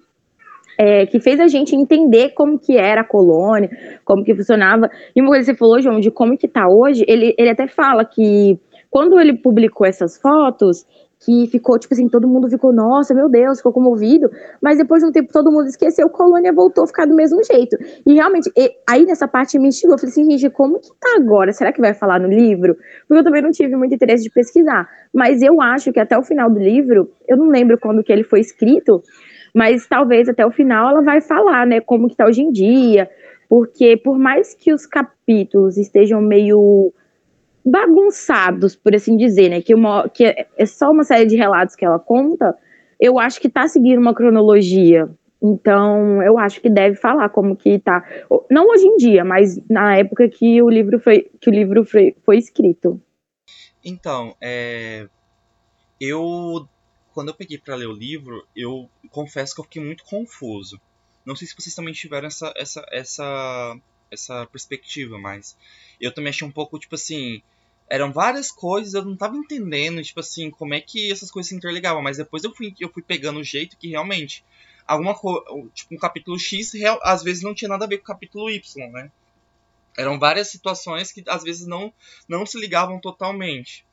é, 0.82 1.06
que 1.06 1.20
fez 1.20 1.40
a 1.40 1.48
gente 1.48 1.76
entender 1.76 2.30
como 2.30 2.58
que 2.58 2.76
era 2.76 3.02
a 3.02 3.04
colônia, 3.04 3.70
como 4.04 4.24
que 4.24 4.34
funcionava. 4.34 4.90
E 5.16 5.22
uma 5.22 5.30
coisa 5.30 5.46
que 5.46 5.52
você 5.52 5.56
falou, 5.56 5.80
João, 5.80 6.00
de 6.00 6.10
como 6.10 6.36
que 6.36 6.48
tá 6.48 6.68
hoje, 6.68 7.06
ele, 7.08 7.36
ele 7.38 7.50
até 7.50 7.68
fala 7.68 8.04
que 8.04 8.60
quando 8.90 9.20
ele 9.20 9.38
publicou 9.38 9.86
essas 9.86 10.18
fotos, 10.18 10.88
que 11.24 11.46
ficou, 11.52 11.78
tipo 11.78 11.94
assim, 11.94 12.10
todo 12.10 12.28
mundo 12.28 12.50
ficou, 12.50 12.74
nossa, 12.74 13.14
meu 13.14 13.30
Deus, 13.30 13.60
ficou 13.60 13.72
comovido, 13.72 14.28
mas 14.60 14.80
depois 14.80 15.04
de 15.04 15.10
um 15.10 15.12
tempo 15.12 15.32
todo 15.32 15.52
mundo 15.52 15.68
esqueceu, 15.68 16.10
Colônia 16.10 16.52
voltou 16.52 16.84
a 16.84 16.88
ficar 16.88 17.06
do 17.06 17.14
mesmo 17.14 17.44
jeito. 17.44 17.78
E 18.04 18.14
realmente, 18.16 18.52
e, 18.58 18.72
aí 18.90 19.06
nessa 19.06 19.28
parte 19.28 19.60
me 19.60 19.68
instigou, 19.68 19.94
eu 19.94 20.00
falei 20.00 20.12
assim, 20.12 20.32
gente, 20.32 20.50
como 20.50 20.80
que 20.80 20.90
tá 21.00 21.16
agora? 21.16 21.54
Será 21.54 21.72
que 21.72 21.80
vai 21.80 21.94
falar 21.94 22.20
no 22.20 22.28
livro? 22.28 22.76
Porque 23.08 23.20
eu 23.20 23.24
também 23.24 23.44
não 23.44 23.52
tive 23.52 23.76
muito 23.76 23.94
interesse 23.94 24.24
de 24.24 24.32
pesquisar, 24.32 24.90
mas 25.14 25.44
eu 25.44 25.62
acho 25.62 25.94
que 25.94 26.00
até 26.00 26.18
o 26.18 26.24
final 26.24 26.50
do 26.50 26.60
livro, 26.60 27.08
eu 27.28 27.38
não 27.38 27.50
lembro 27.50 27.78
quando 27.80 28.04
que 28.04 28.12
ele 28.12 28.24
foi 28.24 28.40
escrito, 28.40 29.04
mas 29.53 29.88
talvez 29.88 30.29
até 30.29 30.46
o 30.46 30.51
final 30.51 30.89
ela 30.89 31.01
vai 31.01 31.22
falar, 31.22 31.65
né, 31.65 31.81
como 31.81 32.08
que 32.08 32.15
tá 32.15 32.25
hoje 32.25 32.41
em 32.41 32.51
dia, 32.51 33.10
porque 33.50 33.98
por 33.98 34.17
mais 34.17 34.53
que 34.53 34.74
os 34.74 34.86
capítulos 34.86 35.77
estejam 35.77 36.22
meio 36.22 36.93
bagunçados, 37.65 38.75
por 38.75 38.96
assim 38.96 39.15
dizer, 39.15 39.50
né? 39.50 39.62
Que, 39.62 39.74
uma, 39.75 40.10
que 40.10 40.25
é 40.25 40.65
só 40.65 40.91
uma 40.91 41.03
série 41.03 41.25
de 41.25 41.36
relatos 41.36 41.75
que 41.75 41.86
ela 41.86 42.00
conta, 42.00 42.55
eu 43.00 43.20
acho 43.20 43.39
que 43.39 43.50
tá 43.50 43.67
seguindo 43.67 44.00
uma 44.00 44.13
cronologia. 44.13 45.10
Então, 45.41 46.22
eu 46.22 46.38
acho 46.38 46.62
que 46.62 46.70
deve 46.70 46.96
falar 46.96 47.29
como 47.29 47.55
que 47.55 47.79
tá. 47.79 48.05
Não 48.50 48.67
hoje 48.70 48.86
em 48.86 48.98
dia, 48.98 49.25
mas 49.25 49.60
na 49.67 49.98
época 49.98 50.29
que 50.29 50.62
o 50.62 50.70
livro 50.70 51.00
foi, 51.00 51.29
que 51.39 51.50
o 51.50 51.53
livro 51.53 51.84
foi, 51.84 52.15
foi 52.24 52.38
escrito. 52.38 53.01
Então, 53.84 54.36
é, 54.39 55.08
eu 56.00 56.67
quando 57.22 57.30
eu 57.30 57.36
peguei 57.36 57.60
para 57.60 57.75
ler 57.75 57.86
o 57.86 57.94
livro, 57.94 58.48
eu 58.56 58.90
confesso 59.12 59.54
que 59.54 59.62
eu 59.62 59.66
fiquei 59.66 59.84
muito 59.84 60.04
confuso. 60.04 60.82
Não 61.24 61.36
sei 61.36 61.48
se 61.48 61.54
vocês 61.56 61.75
também 61.75 61.94
tiveram 61.94 62.25
essa, 62.25 62.51
essa, 62.58 62.84
essa, 62.92 63.78
essa 64.10 64.46
perspectiva, 64.48 65.20
mas 65.20 65.56
eu 66.00 66.12
também 66.12 66.32
achei 66.32 66.48
um 66.48 66.51
pouco, 66.51 66.80
tipo 66.80 66.96
assim, 66.96 67.44
eram 67.88 68.12
várias 68.12 68.51
coisas, 68.51 68.96
eu 68.96 69.06
não 69.06 69.16
tava 69.16 69.38
entendendo, 69.38 70.01
tipo 70.01 70.20
assim, 70.20 70.50
como 70.50 70.74
é 70.74 70.82
que 70.82 71.12
essas 71.12 71.30
coisas 71.30 71.50
se 71.50 71.56
interligavam, 71.56 72.01
mas 72.01 72.18
depois 72.18 72.44
eu 72.44 72.51
fui, 72.56 72.74
eu 72.80 72.90
fui 72.92 73.04
pegando 73.04 73.40
o 73.40 73.44
jeito 73.44 73.78
que 73.78 73.90
realmente 73.90 74.44
alguma 74.88 75.13
coisa, 75.13 75.46
tipo 75.75 75.94
um 75.94 76.00
capítulo 76.00 76.40
X, 76.40 76.74
real, 76.74 77.00
às 77.04 77.22
vezes 77.22 77.44
não 77.44 77.54
tinha 77.54 77.70
nada 77.70 77.86
a 77.86 77.88
ver 77.88 77.98
com 77.98 78.04
o 78.04 78.08
capítulo 78.08 78.50
Y, 78.50 78.92
né? 78.92 79.12
Eram 79.96 80.18
várias 80.18 80.48
situações 80.48 81.12
que 81.12 81.24
às 81.28 81.44
vezes 81.44 81.68
não, 81.68 81.94
não 82.28 82.48
se 82.48 82.60
ligavam 82.60 83.00
totalmente. 83.00 83.86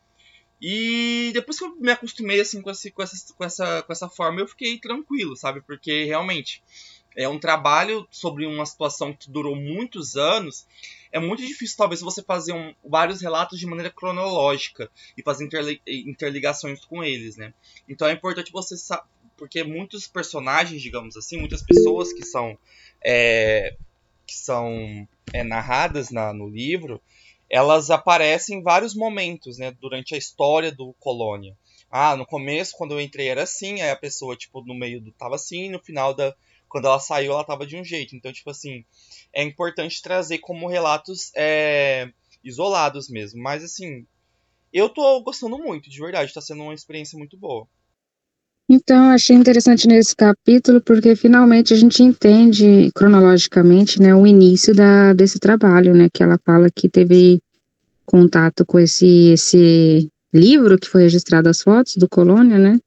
E 0.61 1.31
depois 1.33 1.59
que 1.59 1.65
eu 1.65 1.77
me 1.77 1.91
acostumei 1.91 2.41
assim 2.41 2.61
com, 2.61 2.71
esse, 2.71 2.91
com, 2.91 3.03
essa, 3.03 3.35
com, 3.35 3.45
essa, 3.45 3.83
com 3.83 3.93
essa 3.93 4.09
forma, 4.09 4.41
eu 4.41 4.49
fiquei 4.49 4.79
tranquilo, 4.79 5.37
sabe? 5.37 5.61
Porque 5.61 6.05
realmente 6.05 6.63
é 7.17 7.29
um 7.29 7.39
trabalho 7.39 8.07
sobre 8.11 8.47
uma 8.47 8.65
situação 8.65 9.13
que 9.13 9.31
durou 9.31 9.57
muitos 9.57 10.17
anos. 10.17 10.67
É 11.11 11.19
muito 11.19 11.45
difícil, 11.45 11.77
talvez, 11.77 12.01
você 12.01 12.23
fazer 12.23 12.53
um, 12.53 12.75
vários 12.85 13.21
relatos 13.21 13.59
de 13.59 13.67
maneira 13.67 13.91
cronológica 13.91 14.91
e 15.17 15.23
fazer 15.23 15.45
interli 15.45 15.81
interligações 15.87 16.85
com 16.85 17.03
eles, 17.03 17.37
né? 17.37 17.53
Então 17.89 18.07
é 18.07 18.13
importante 18.13 18.53
você 18.53 18.77
saber, 18.77 19.05
porque 19.37 19.63
muitos 19.63 20.07
personagens, 20.07 20.83
digamos 20.83 21.17
assim, 21.17 21.39
muitas 21.39 21.63
pessoas 21.63 22.13
que 22.13 22.25
são, 22.25 22.59
é, 23.05 23.77
que 24.27 24.35
são 24.35 25.09
é, 25.33 25.43
narradas 25.43 26.11
na, 26.11 26.33
no 26.33 26.49
livro, 26.49 27.01
elas 27.51 27.91
aparecem 27.91 28.59
em 28.59 28.63
vários 28.63 28.95
momentos, 28.95 29.59
né, 29.59 29.71
durante 29.71 30.15
a 30.15 30.19
história 30.19 30.71
do 30.71 30.95
Colônia. 30.99 31.57
Ah, 31.91 32.17
no 32.17 32.27
começo, 32.27 32.77
quando 32.77 32.93
eu 32.93 33.01
entrei 33.01 33.29
era 33.29 33.45
assim, 33.45 33.81
aí 33.81 33.91
a 33.91 33.97
pessoa, 33.97 34.37
tipo, 34.37 34.63
no 34.65 34.75
meio 34.75 35.01
do 35.01 35.11
tava 35.13 35.37
assim, 35.37 35.71
no 35.71 35.79
final 35.79 36.13
da, 36.13 36.35
quando 36.69 36.87
ela 36.87 37.01
saiu, 37.01 37.33
ela 37.33 37.45
tava 37.45 37.67
de 37.67 37.77
um 37.77 37.85
jeito. 37.85 38.15
Então, 38.15 38.33
tipo 38.33 38.51
assim, 38.51 38.85
é 39.33 39.43
importante 39.43 40.03
trazer 40.03 40.39
como 40.39 40.69
relatos 40.69 41.33
é, 41.35 42.13
isolados 42.45 43.09
mesmo. 43.09 43.43
Mas, 43.43 43.65
assim, 43.65 44.07
eu 44.73 44.89
tô 44.89 45.21
gostando 45.23 45.59
muito, 45.59 45.89
de 45.89 45.99
verdade. 45.99 46.33
Tá 46.33 46.41
sendo 46.41 46.63
uma 46.63 46.75
experiência 46.75 47.19
muito 47.19 47.37
boa. 47.37 47.67
Então, 48.71 49.11
achei 49.11 49.35
interessante 49.35 49.89
nesse 49.89 50.15
capítulo, 50.15 50.83
porque 50.83 51.17
finalmente 51.17 51.73
a 51.73 51.77
gente 51.77 52.03
entende 52.03 52.91
cronologicamente, 52.95 53.99
né, 53.99 54.15
o 54.15 54.27
início 54.27 54.75
da, 54.75 55.15
desse 55.15 55.39
trabalho, 55.39 55.95
né, 55.95 56.09
que 56.13 56.23
ela 56.23 56.39
fala 56.45 56.69
que 56.71 56.87
teve 56.87 57.41
contato 58.05 58.67
com 58.67 58.79
esse, 58.79 59.31
esse 59.31 60.11
livro 60.35 60.79
que 60.79 60.87
foi 60.87 61.05
registrado 61.05 61.49
as 61.49 61.63
fotos 61.63 61.97
do 61.97 62.07
Colônia, 62.07 62.59
né, 62.59 62.79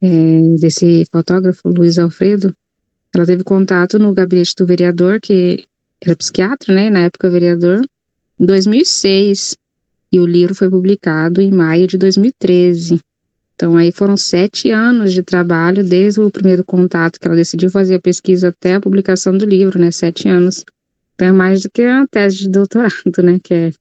é, 0.00 0.56
desse 0.58 1.06
fotógrafo 1.12 1.68
Luiz 1.68 1.96
Alfredo, 1.96 2.52
ela 3.14 3.24
teve 3.24 3.44
contato 3.44 4.00
no 4.00 4.12
gabinete 4.12 4.56
do 4.56 4.66
vereador, 4.66 5.20
que 5.20 5.64
era 6.00 6.16
psiquiatra, 6.16 6.74
né, 6.74 6.90
na 6.90 7.04
época 7.04 7.30
vereador, 7.30 7.84
em 8.36 8.44
2006, 8.44 9.56
e 10.10 10.18
o 10.18 10.26
livro 10.26 10.56
foi 10.56 10.68
publicado 10.68 11.40
em 11.40 11.52
maio 11.52 11.86
de 11.86 11.96
2013. 11.96 13.00
Então, 13.54 13.76
aí 13.76 13.92
foram 13.92 14.16
sete 14.16 14.70
anos 14.70 15.12
de 15.12 15.22
trabalho, 15.22 15.84
desde 15.84 16.20
o 16.20 16.30
primeiro 16.30 16.64
contato 16.64 17.20
que 17.20 17.26
ela 17.26 17.36
decidiu 17.36 17.70
fazer 17.70 17.96
a 17.96 18.00
pesquisa 18.00 18.48
até 18.48 18.74
a 18.74 18.80
publicação 18.80 19.36
do 19.36 19.44
livro, 19.44 19.78
né, 19.78 19.90
sete 19.90 20.28
anos. 20.28 20.64
Então, 21.14 21.28
é 21.28 21.32
mais 21.32 21.62
do 21.62 21.70
que 21.70 21.86
uma 21.86 22.06
tese 22.08 22.38
de 22.38 22.48
doutorado, 22.48 23.22
né, 23.22 23.38
que 23.42 23.54
é, 23.54 23.72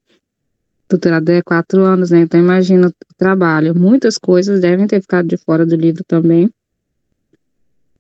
doutorado 0.90 1.30
é 1.30 1.42
quatro 1.42 1.84
anos, 1.84 2.12
né, 2.12 2.22
então 2.22 2.40
imagina 2.40 2.90
o 2.90 2.94
trabalho. 3.18 3.74
Muitas 3.74 4.18
coisas 4.18 4.60
devem 4.60 4.86
ter 4.86 5.02
ficado 5.02 5.28
de 5.28 5.38
fora 5.38 5.66
do 5.66 5.76
livro 5.76 6.04
também, 6.06 6.50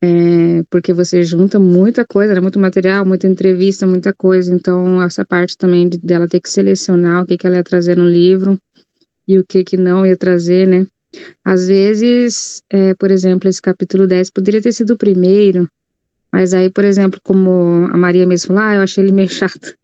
é, 0.03 0.63
porque 0.69 0.93
você 0.93 1.23
junta 1.23 1.59
muita 1.59 2.05
coisa, 2.05 2.33
né, 2.33 2.41
muito 2.41 2.59
material, 2.59 3.05
muita 3.05 3.27
entrevista, 3.27 3.85
muita 3.87 4.13
coisa, 4.13 4.53
então 4.53 5.01
essa 5.01 5.23
parte 5.23 5.57
também 5.57 5.87
de, 5.87 5.97
dela 5.99 6.27
ter 6.27 6.41
que 6.41 6.49
selecionar 6.49 7.23
o 7.23 7.25
que, 7.25 7.37
que 7.37 7.47
ela 7.47 7.57
ia 7.57 7.63
trazer 7.63 7.95
no 7.95 8.07
livro 8.07 8.59
e 9.27 9.37
o 9.37 9.45
que 9.45 9.63
que 9.63 9.77
não 9.77 10.05
ia 10.05 10.17
trazer, 10.17 10.67
né. 10.67 10.87
Às 11.43 11.67
vezes, 11.67 12.63
é, 12.69 12.93
por 12.95 13.11
exemplo, 13.11 13.49
esse 13.49 13.61
capítulo 13.61 14.07
10 14.07 14.29
poderia 14.29 14.61
ter 14.61 14.71
sido 14.71 14.93
o 14.93 14.97
primeiro, 14.97 15.67
mas 16.31 16.53
aí, 16.53 16.69
por 16.69 16.85
exemplo, 16.85 17.19
como 17.21 17.89
a 17.91 17.97
Maria 17.97 18.25
mesmo 18.25 18.47
falou, 18.47 18.63
ah, 18.63 18.75
eu 18.75 18.81
achei 18.81 19.03
ele 19.03 19.11
meio 19.11 19.27
chato. 19.29 19.75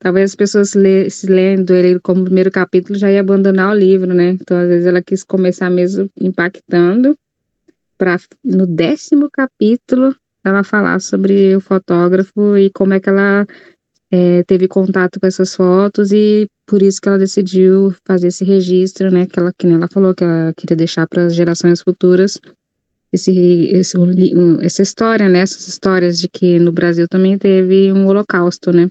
Talvez 0.00 0.30
as 0.30 0.36
pessoas 0.36 0.70
se 0.70 1.26
lendo 1.26 1.72
ele 1.72 2.00
como 2.00 2.24
primeiro 2.24 2.50
capítulo 2.50 2.98
já 2.98 3.10
ia 3.10 3.20
abandonar 3.20 3.70
o 3.70 3.78
livro, 3.78 4.12
né? 4.12 4.30
Então, 4.30 4.56
às 4.56 4.68
vezes, 4.68 4.86
ela 4.86 5.00
quis 5.00 5.22
começar 5.22 5.70
mesmo 5.70 6.10
impactando, 6.20 7.16
para 7.96 8.18
no 8.44 8.66
décimo 8.66 9.30
capítulo 9.30 10.16
ela 10.44 10.64
falar 10.64 11.00
sobre 11.00 11.54
o 11.54 11.60
fotógrafo 11.60 12.56
e 12.58 12.68
como 12.70 12.94
é 12.94 12.98
que 13.00 13.08
ela 13.08 13.46
é, 14.14 14.42
teve 14.44 14.68
contato 14.68 15.18
com 15.18 15.26
essas 15.26 15.54
fotos 15.54 16.12
e 16.12 16.46
por 16.66 16.82
isso 16.82 17.00
que 17.00 17.08
ela 17.08 17.18
decidiu 17.18 17.94
fazer 18.06 18.28
esse 18.28 18.44
registro, 18.44 19.10
né? 19.10 19.26
Que 19.26 19.38
ela, 19.38 19.52
que 19.56 19.66
ela 19.66 19.88
falou 19.88 20.14
que 20.14 20.22
ela 20.22 20.52
queria 20.54 20.76
deixar 20.76 21.06
para 21.08 21.24
as 21.24 21.34
gerações 21.34 21.80
futuras 21.80 22.38
esse, 23.10 23.32
esse, 23.72 23.96
essa 24.60 24.82
história, 24.82 25.30
né? 25.30 25.40
Essas 25.40 25.66
histórias 25.66 26.18
de 26.18 26.28
que 26.28 26.58
no 26.58 26.70
Brasil 26.70 27.08
também 27.08 27.38
teve 27.38 27.90
um 27.90 28.06
holocausto, 28.06 28.70
né? 28.70 28.90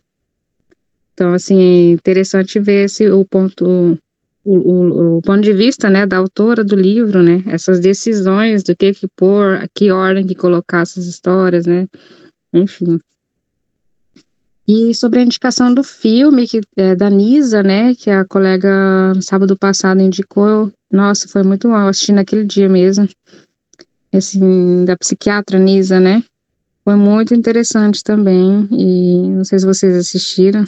Então, 1.13 1.33
assim, 1.33 1.59
é 1.59 1.91
interessante 1.91 2.59
ver 2.59 2.85
esse, 2.85 3.07
o 3.11 3.23
ponto 3.23 3.99
o, 4.43 4.55
o, 4.55 5.17
o, 5.17 5.21
ponto 5.21 5.41
de 5.41 5.53
vista, 5.53 5.87
né, 5.87 6.07
da 6.07 6.17
autora 6.17 6.63
do 6.63 6.75
livro, 6.75 7.21
né, 7.21 7.43
essas 7.45 7.79
decisões 7.79 8.63
do 8.63 8.75
que 8.75 8.91
que 8.91 9.07
pôr, 9.15 9.69
que 9.75 9.91
ordem 9.91 10.25
que 10.25 10.33
colocar 10.33 10.81
essas 10.81 11.05
histórias, 11.05 11.67
né, 11.67 11.87
enfim. 12.51 12.99
E 14.73 14.95
sobre 14.95 15.19
a 15.19 15.23
indicação 15.23 15.73
do 15.73 15.83
filme 15.83 16.47
que 16.47 16.61
é 16.77 16.95
da 16.95 17.09
Nisa, 17.09 17.61
né, 17.61 17.93
que 17.93 18.09
a 18.09 18.23
colega 18.23 18.69
sábado 19.21 19.57
passado 19.57 19.99
indicou, 19.99 20.71
nossa, 20.89 21.27
foi 21.27 21.43
muito 21.43 21.67
eu 21.67 21.75
assisti 21.75 22.13
naquele 22.13 22.45
dia 22.45 22.69
mesmo, 22.69 23.05
assim, 24.13 24.85
da 24.85 24.95
psiquiatra 24.95 25.59
Nisa, 25.59 25.99
né, 25.99 26.23
foi 26.85 26.95
muito 26.95 27.35
interessante 27.35 28.01
também, 28.01 28.65
e 28.71 29.29
não 29.31 29.43
sei 29.43 29.59
se 29.59 29.65
vocês 29.65 29.93
assistiram, 29.93 30.63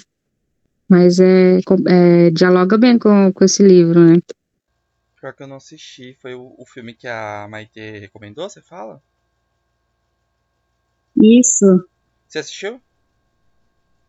mas 0.90 1.22
é, 1.22 1.60
é, 1.88 2.30
dialoga 2.30 2.78
bem 2.78 3.00
com, 3.00 3.32
com 3.32 3.46
esse 3.46 3.64
livro, 3.64 4.02
né? 4.02 4.20
Pior 5.16 5.34
que 5.34 5.44
eu 5.44 5.48
não 5.48 5.56
assisti. 5.56 6.14
Foi 6.22 6.36
o, 6.36 6.54
o 6.58 6.66
filme 6.66 6.94
que 6.94 7.08
a 7.08 7.48
Maite 7.50 7.80
recomendou, 8.00 8.50
você 8.50 8.62
fala? 8.62 9.02
Isso. 11.16 11.88
Você 12.28 12.40
assistiu? 12.40 12.82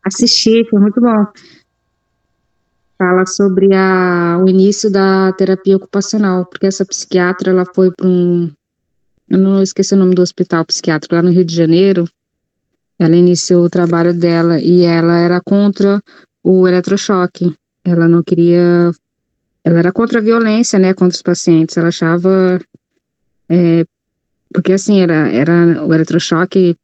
Assisti, 0.04 0.64
foi 0.68 0.80
muito 0.80 1.00
bom. 1.00 1.26
Fala 2.98 3.26
sobre 3.26 3.74
a, 3.74 4.38
o 4.44 4.48
início 4.48 4.90
da 4.90 5.32
terapia 5.32 5.76
ocupacional, 5.76 6.46
porque 6.46 6.66
essa 6.66 6.84
psiquiatra 6.84 7.50
ela 7.50 7.64
foi 7.74 7.90
para 7.90 8.06
um. 8.06 8.50
Eu 9.28 9.38
não 9.38 9.62
esqueci 9.62 9.94
o 9.94 9.96
nome 9.96 10.14
do 10.14 10.22
hospital 10.22 10.64
psiquiátrico 10.64 11.14
lá 11.14 11.22
no 11.22 11.30
Rio 11.30 11.44
de 11.44 11.54
Janeiro, 11.54 12.06
ela 12.98 13.16
iniciou 13.16 13.64
o 13.64 13.70
trabalho 13.70 14.14
dela 14.14 14.60
e 14.60 14.82
ela 14.82 15.18
era 15.18 15.40
contra 15.40 16.00
o 16.42 16.66
eletrochoque. 16.68 17.54
Ela 17.84 18.08
não 18.08 18.22
queria. 18.22 18.92
Ela 19.64 19.78
era 19.78 19.92
contra 19.92 20.18
a 20.18 20.22
violência, 20.22 20.78
né, 20.78 20.94
contra 20.94 21.16
os 21.16 21.22
pacientes. 21.22 21.76
Ela 21.76 21.88
achava. 21.88 22.60
É, 23.48 23.84
porque 24.52 24.72
assim, 24.72 25.00
era, 25.00 25.28
era 25.30 25.84
o 25.84 25.92
eletrochoque 25.92 26.76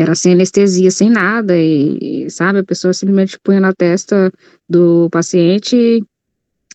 era 0.00 0.14
sem 0.14 0.32
anestesia, 0.32 0.90
sem 0.90 1.10
nada, 1.10 1.54
e, 1.58 2.28
sabe, 2.30 2.60
a 2.60 2.64
pessoa 2.64 2.94
simplesmente 2.94 3.38
punha 3.38 3.60
na 3.60 3.74
testa 3.74 4.32
do 4.68 5.10
paciente 5.10 6.02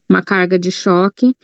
uma 0.07 0.21
carga 0.21 0.59
de 0.59 0.71
choque, 0.71 1.35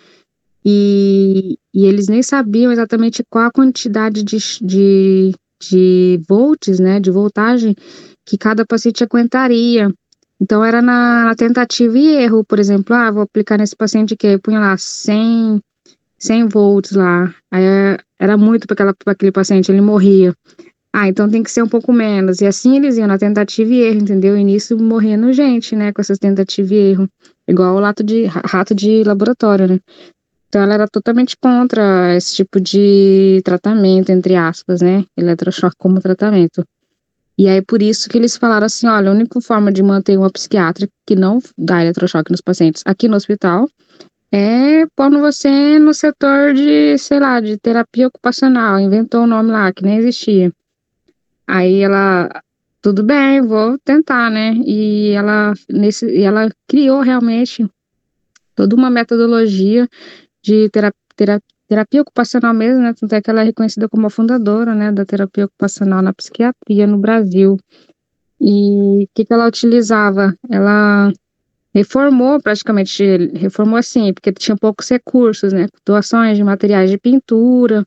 e, 0.64 1.58
e 1.74 1.86
eles 1.86 2.08
nem 2.08 2.22
sabiam 2.22 2.72
exatamente 2.72 3.24
qual 3.28 3.46
a 3.46 3.52
quantidade 3.52 4.22
de, 4.22 4.38
de, 4.62 5.32
de 5.60 6.22
volts, 6.30 6.80
né, 6.80 7.00
de 7.00 7.10
voltagem 7.10 7.76
que 8.24 8.38
cada 8.38 8.64
paciente 8.64 9.04
aguentaria. 9.04 9.92
Então, 10.40 10.64
era 10.64 10.84
na, 10.84 11.26
na 11.26 11.36
tentativa 11.36 11.98
e 11.98 12.10
erro, 12.10 12.44
por 12.46 12.60
exemplo, 12.60 12.96
ah, 12.96 13.10
vou 13.10 13.24
aplicar 13.24 13.58
nesse 13.58 13.76
paciente 13.76 14.16
que 14.16 14.38
punha 14.38 14.60
lá 14.60 14.78
100, 14.78 15.60
100 16.20 16.48
volts 16.48 16.92
lá, 16.92 17.34
aí 17.50 17.64
era 18.20 18.38
muito 18.38 18.68
para 18.68 18.94
aquele 19.08 19.32
paciente, 19.32 19.72
ele 19.72 19.82
morria. 19.82 20.36
Ah, 20.94 21.08
então 21.08 21.30
tem 21.30 21.42
que 21.42 21.50
ser 21.50 21.64
um 21.64 21.68
pouco 21.68 21.94
menos. 21.94 22.42
E 22.42 22.46
assim 22.46 22.76
eles 22.76 22.98
iam 22.98 23.08
na 23.08 23.18
tentativa 23.18 23.74
e 23.74 23.82
erro, 23.82 24.02
entendeu? 24.02 24.38
E 24.38 24.44
nisso 24.44 24.78
morrendo 24.78 25.32
gente, 25.32 25.76
né, 25.76 25.94
com 25.94 26.02
essas 26.02 26.20
tentativas 26.20 26.72
e 26.72 26.76
erro. 26.76 27.10
Igual 27.48 27.76
o 27.76 27.80
rato 27.80 28.04
de, 28.04 28.26
rato 28.26 28.76
de 28.76 29.04
laboratório, 29.04 29.68
né? 29.68 29.80
Então 30.50 30.62
ela 30.62 30.74
era 30.74 30.88
totalmente 30.88 31.38
contra 31.38 32.14
esse 32.16 32.36
tipo 32.36 32.60
de 32.60 33.42
tratamento, 33.46 34.12
entre 34.12 34.36
aspas, 34.36 34.82
né? 34.82 35.06
Eletrochoque 35.16 35.78
como 35.78 36.02
tratamento. 36.02 36.66
E 37.38 37.48
aí 37.48 37.62
por 37.62 37.82
isso 37.82 38.10
que 38.10 38.18
eles 38.18 38.36
falaram 38.36 38.66
assim, 38.66 38.86
olha, 38.88 39.10
a 39.10 39.14
única 39.14 39.40
forma 39.40 39.72
de 39.72 39.82
manter 39.82 40.18
uma 40.18 40.30
psiquiatra 40.30 40.90
que 41.08 41.16
não 41.16 41.40
dá 41.58 41.82
eletrochoque 41.82 42.32
nos 42.32 42.42
pacientes 42.42 42.84
aqui 42.86 43.08
no 43.08 43.16
hospital 43.16 43.68
é 44.32 44.86
pondo 44.96 45.20
você 45.20 45.80
no 45.80 45.94
setor 45.94 46.54
de, 46.54 46.98
sei 46.98 47.20
lá, 47.20 47.40
de 47.40 47.58
terapia 47.58 48.08
ocupacional. 48.08 48.80
Inventou 48.80 49.22
o 49.22 49.24
um 49.24 49.28
nome 49.28 49.52
lá 49.52 49.72
que 49.74 49.84
nem 49.84 49.98
existia. 49.98 50.52
Aí 51.54 51.82
ela, 51.82 52.30
tudo 52.82 53.04
bem, 53.04 53.42
vou 53.42 53.78
tentar, 53.80 54.32
né? 54.32 54.54
E 54.66 55.12
ela, 55.12 55.54
nesse, 55.70 56.06
e 56.06 56.22
ela 56.22 56.50
criou 56.66 57.02
realmente 57.02 57.70
toda 58.56 58.74
uma 58.74 58.90
metodologia 58.90 59.86
de 60.42 60.70
terapia, 60.70 60.98
terapia, 61.14 61.48
terapia 61.68 62.02
ocupacional 62.04 62.54
mesmo, 62.54 62.82
né? 62.82 62.94
Tanto 62.98 63.14
é 63.14 63.22
que 63.22 63.30
ela 63.30 63.42
é 63.42 63.44
reconhecida 63.44 63.90
como 63.90 64.08
a 64.08 64.10
fundadora, 64.10 64.74
né, 64.74 64.94
da 64.94 65.06
terapia 65.06 65.44
ocupacional 65.44 66.02
na 66.02 66.14
psiquiatria 66.14 66.88
no 66.88 66.98
Brasil. 66.98 67.58
E 68.40 69.04
o 69.04 69.08
que, 69.14 69.26
que 69.26 69.34
ela 69.34 69.46
utilizava? 69.46 70.34
Ela 70.50 71.12
reformou 71.76 72.42
praticamente, 72.42 73.04
reformou 73.34 73.78
assim, 73.78 74.14
porque 74.14 74.32
tinha 74.32 74.56
poucos 74.56 74.88
recursos, 74.88 75.52
né? 75.52 75.68
Doações 75.86 76.38
de 76.38 76.46
materiais 76.46 76.90
de 76.90 76.98
pintura, 76.98 77.86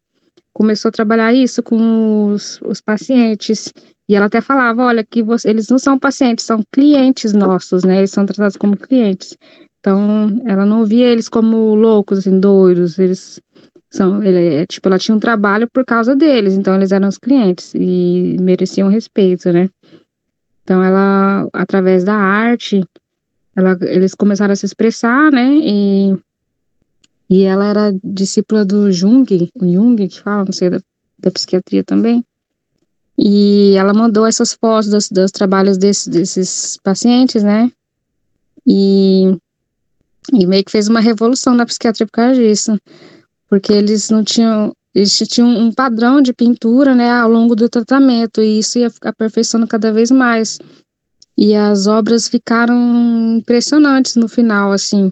começou 0.54 0.88
a 0.88 0.92
trabalhar 0.92 1.34
isso 1.34 1.62
com 1.62 2.32
os, 2.32 2.60
os 2.62 2.80
pacientes. 2.80 3.72
E 4.08 4.14
ela 4.14 4.26
até 4.26 4.40
falava, 4.40 4.84
olha, 4.84 5.04
que 5.04 5.22
você, 5.22 5.50
eles 5.50 5.68
não 5.68 5.78
são 5.78 5.98
pacientes, 5.98 6.44
são 6.44 6.62
clientes 6.72 7.32
nossos, 7.32 7.84
né? 7.84 7.98
Eles 7.98 8.10
são 8.10 8.24
tratados 8.24 8.56
como 8.56 8.76
clientes. 8.76 9.36
Então, 9.80 10.40
ela 10.46 10.64
não 10.64 10.84
via 10.84 11.06
eles 11.08 11.28
como 11.28 11.74
loucos, 11.74 12.20
assim, 12.20 12.38
doidos. 12.38 12.98
Eles 12.98 13.40
são, 13.90 14.22
ele, 14.22 14.56
é, 14.56 14.66
tipo, 14.66 14.88
ela 14.88 14.98
tinha 14.98 15.14
um 15.14 15.20
trabalho 15.20 15.68
por 15.70 15.84
causa 15.84 16.14
deles, 16.14 16.54
então 16.54 16.74
eles 16.74 16.92
eram 16.92 17.08
os 17.08 17.18
clientes 17.18 17.74
e 17.74 18.36
mereciam 18.40 18.88
respeito, 18.88 19.52
né? 19.52 19.68
Então, 20.62 20.82
ela, 20.82 21.48
através 21.52 22.04
da 22.04 22.14
arte, 22.14 22.82
ela, 23.56 23.76
eles 23.82 24.14
começaram 24.14 24.52
a 24.52 24.56
se 24.56 24.66
expressar, 24.66 25.30
né? 25.30 25.54
E 25.62 26.16
e 27.28 27.42
ela 27.42 27.66
era 27.66 27.94
discípula 28.02 28.64
do 28.64 28.92
Jung, 28.92 29.50
o 29.54 29.66
Jung 29.66 30.08
que 30.08 30.20
fala, 30.20 30.44
não 30.44 30.52
sei, 30.52 30.70
da, 30.70 30.80
da 31.18 31.30
psiquiatria 31.30 31.82
também. 31.82 32.24
E 33.18 33.74
ela 33.76 33.94
mandou 33.94 34.26
essas 34.26 34.52
fotos 34.52 34.90
dos, 34.90 35.08
dos 35.08 35.30
trabalhos 35.30 35.78
desse, 35.78 36.10
desses 36.10 36.76
pacientes, 36.82 37.42
né? 37.42 37.70
E, 38.66 39.36
e 40.32 40.46
meio 40.46 40.64
que 40.64 40.72
fez 40.72 40.88
uma 40.88 41.00
revolução 41.00 41.54
na 41.54 41.66
psiquiatria 41.66 42.06
por 42.06 42.12
causa 42.12 42.34
disso. 42.34 42.78
Porque 43.48 43.72
eles 43.72 44.10
não 44.10 44.24
tinham. 44.24 44.72
Eles 44.94 45.16
tinham 45.16 45.48
um 45.48 45.72
padrão 45.72 46.22
de 46.22 46.32
pintura, 46.32 46.94
né, 46.94 47.10
ao 47.10 47.28
longo 47.28 47.56
do 47.56 47.68
tratamento, 47.68 48.40
e 48.40 48.60
isso 48.60 48.78
ia 48.78 48.92
aperfeiçoando 49.02 49.66
cada 49.66 49.92
vez 49.92 50.08
mais. 50.08 50.60
E 51.36 51.52
as 51.52 51.88
obras 51.88 52.28
ficaram 52.28 53.36
impressionantes 53.36 54.14
no 54.14 54.28
final, 54.28 54.70
assim. 54.70 55.10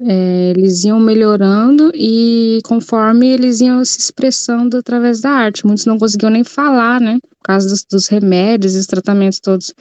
É, 0.00 0.50
eles 0.50 0.84
iam 0.84 0.98
melhorando 0.98 1.92
e 1.94 2.60
conforme 2.64 3.28
eles 3.28 3.60
iam 3.60 3.84
se 3.84 3.98
expressando 3.98 4.76
através 4.76 5.20
da 5.20 5.30
arte. 5.30 5.66
Muitos 5.66 5.86
não 5.86 5.98
conseguiam 5.98 6.30
nem 6.30 6.42
falar, 6.42 7.00
né? 7.00 7.18
Por 7.22 7.44
causa 7.44 7.68
dos, 7.68 7.84
dos 7.84 8.08
remédios 8.08 8.74
os 8.74 8.86
tratamentos 8.86 9.38
todos 9.38 9.72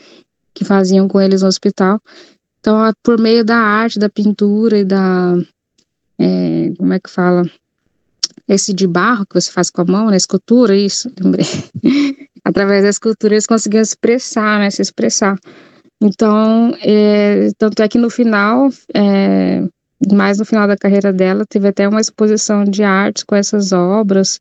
que 0.54 0.64
faziam 0.64 1.08
com 1.08 1.20
eles 1.20 1.42
no 1.42 1.48
hospital. 1.48 2.00
Então, 2.60 2.94
por 3.02 3.20
meio 3.20 3.44
da 3.44 3.58
arte, 3.58 4.00
da 4.00 4.10
pintura 4.10 4.78
e 4.78 4.86
da. 4.86 5.36
É, 6.20 6.72
como 6.78 6.94
é 6.94 7.00
que 7.00 7.10
fala? 7.10 7.44
Esse 8.48 8.74
de 8.74 8.86
barro 8.88 9.26
que 9.26 9.34
você 9.34 9.52
faz 9.52 9.70
com 9.70 9.82
a 9.82 9.86
mão, 9.86 10.10
né? 10.10 10.18
Escultura, 10.18 10.76
isso, 10.76 11.12
lembrei. 11.20 11.46
Através 12.46 12.84
da 12.84 12.90
escultura 12.90 13.34
eles 13.34 13.48
conseguiam 13.48 13.82
expressar, 13.82 14.60
né? 14.60 14.70
Se 14.70 14.82
expressar. 14.82 15.38
Então, 16.02 16.76
é, 16.82 17.50
tanto 17.58 17.82
é 17.82 17.88
que 17.88 17.98
no 17.98 18.10
final, 18.10 18.70
é, 18.94 19.64
mais 20.12 20.40
no 20.40 20.46
final 20.46 20.68
da 20.68 20.78
carreira 20.78 21.14
dela, 21.14 21.46
teve 21.48 21.68
até 21.68 21.88
uma 21.88 22.02
exposição 22.02 22.64
de 22.64 22.84
arte 22.84 23.26
com 23.26 23.36
essas 23.36 23.72
obras. 23.72 24.40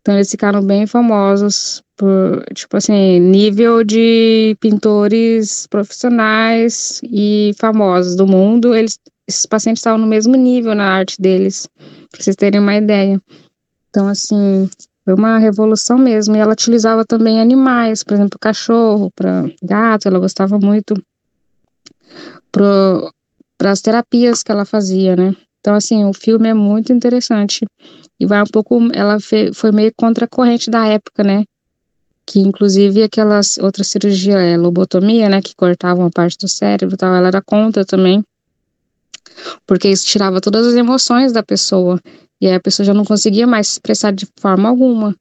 Então 0.00 0.14
eles 0.16 0.30
ficaram 0.30 0.62
bem 0.62 0.86
famosos 0.86 1.82
por, 1.96 2.44
tipo 2.54 2.76
assim, 2.76 3.20
nível 3.20 3.84
de 3.84 4.56
pintores 4.60 5.66
profissionais 5.68 7.00
e 7.04 7.54
famosos 7.56 8.16
do 8.16 8.26
mundo. 8.26 8.74
Eles, 8.74 8.98
esses 9.28 9.46
pacientes 9.46 9.80
estavam 9.80 10.00
no 10.00 10.06
mesmo 10.06 10.34
nível 10.34 10.74
na 10.74 10.86
arte 10.86 11.20
deles, 11.20 11.68
para 12.10 12.20
vocês 12.20 12.34
terem 12.34 12.60
uma 12.60 12.74
ideia. 12.74 13.20
Então, 13.88 14.08
assim, 14.08 14.68
foi 15.04 15.14
uma 15.14 15.38
revolução 15.38 15.98
mesmo. 15.98 16.34
E 16.34 16.40
ela 16.40 16.52
utilizava 16.52 17.04
também 17.04 17.40
animais, 17.40 18.02
por 18.02 18.14
exemplo, 18.14 18.38
cachorro, 18.40 19.10
para 19.14 19.44
gato, 19.62 20.08
ela 20.08 20.18
gostava 20.18 20.58
muito. 20.58 20.94
Para 23.62 23.70
as 23.70 23.80
terapias 23.80 24.42
que 24.42 24.50
ela 24.50 24.64
fazia, 24.64 25.14
né? 25.14 25.36
Então, 25.60 25.76
assim, 25.76 26.04
o 26.04 26.12
filme 26.12 26.48
é 26.48 26.54
muito 26.54 26.92
interessante. 26.92 27.64
E 28.18 28.26
vai 28.26 28.42
um 28.42 28.46
pouco. 28.46 28.76
Ela 28.92 29.18
foi 29.54 29.70
meio 29.70 29.92
contra 29.96 30.24
a 30.24 30.28
corrente 30.28 30.68
da 30.68 30.84
época, 30.88 31.22
né? 31.22 31.44
Que, 32.26 32.40
inclusive, 32.40 33.04
aquelas 33.04 33.58
outras 33.58 33.86
cirurgias, 33.86 34.34
é, 34.34 34.56
lobotomia, 34.56 35.28
né? 35.28 35.40
Que 35.40 35.54
cortavam 35.54 36.06
a 36.06 36.10
parte 36.10 36.36
do 36.38 36.48
cérebro 36.48 36.96
e 36.96 36.98
tal, 36.98 37.14
ela 37.14 37.28
era 37.28 37.40
contra 37.40 37.84
também. 37.84 38.24
Porque 39.64 39.88
isso 39.88 40.06
tirava 40.06 40.40
todas 40.40 40.66
as 40.66 40.74
emoções 40.74 41.32
da 41.32 41.44
pessoa. 41.44 42.00
E 42.40 42.48
aí 42.48 42.54
a 42.54 42.60
pessoa 42.60 42.84
já 42.84 42.92
não 42.92 43.04
conseguia 43.04 43.46
mais 43.46 43.68
se 43.68 43.74
expressar 43.74 44.12
de 44.12 44.26
forma 44.40 44.68
alguma. 44.68 45.14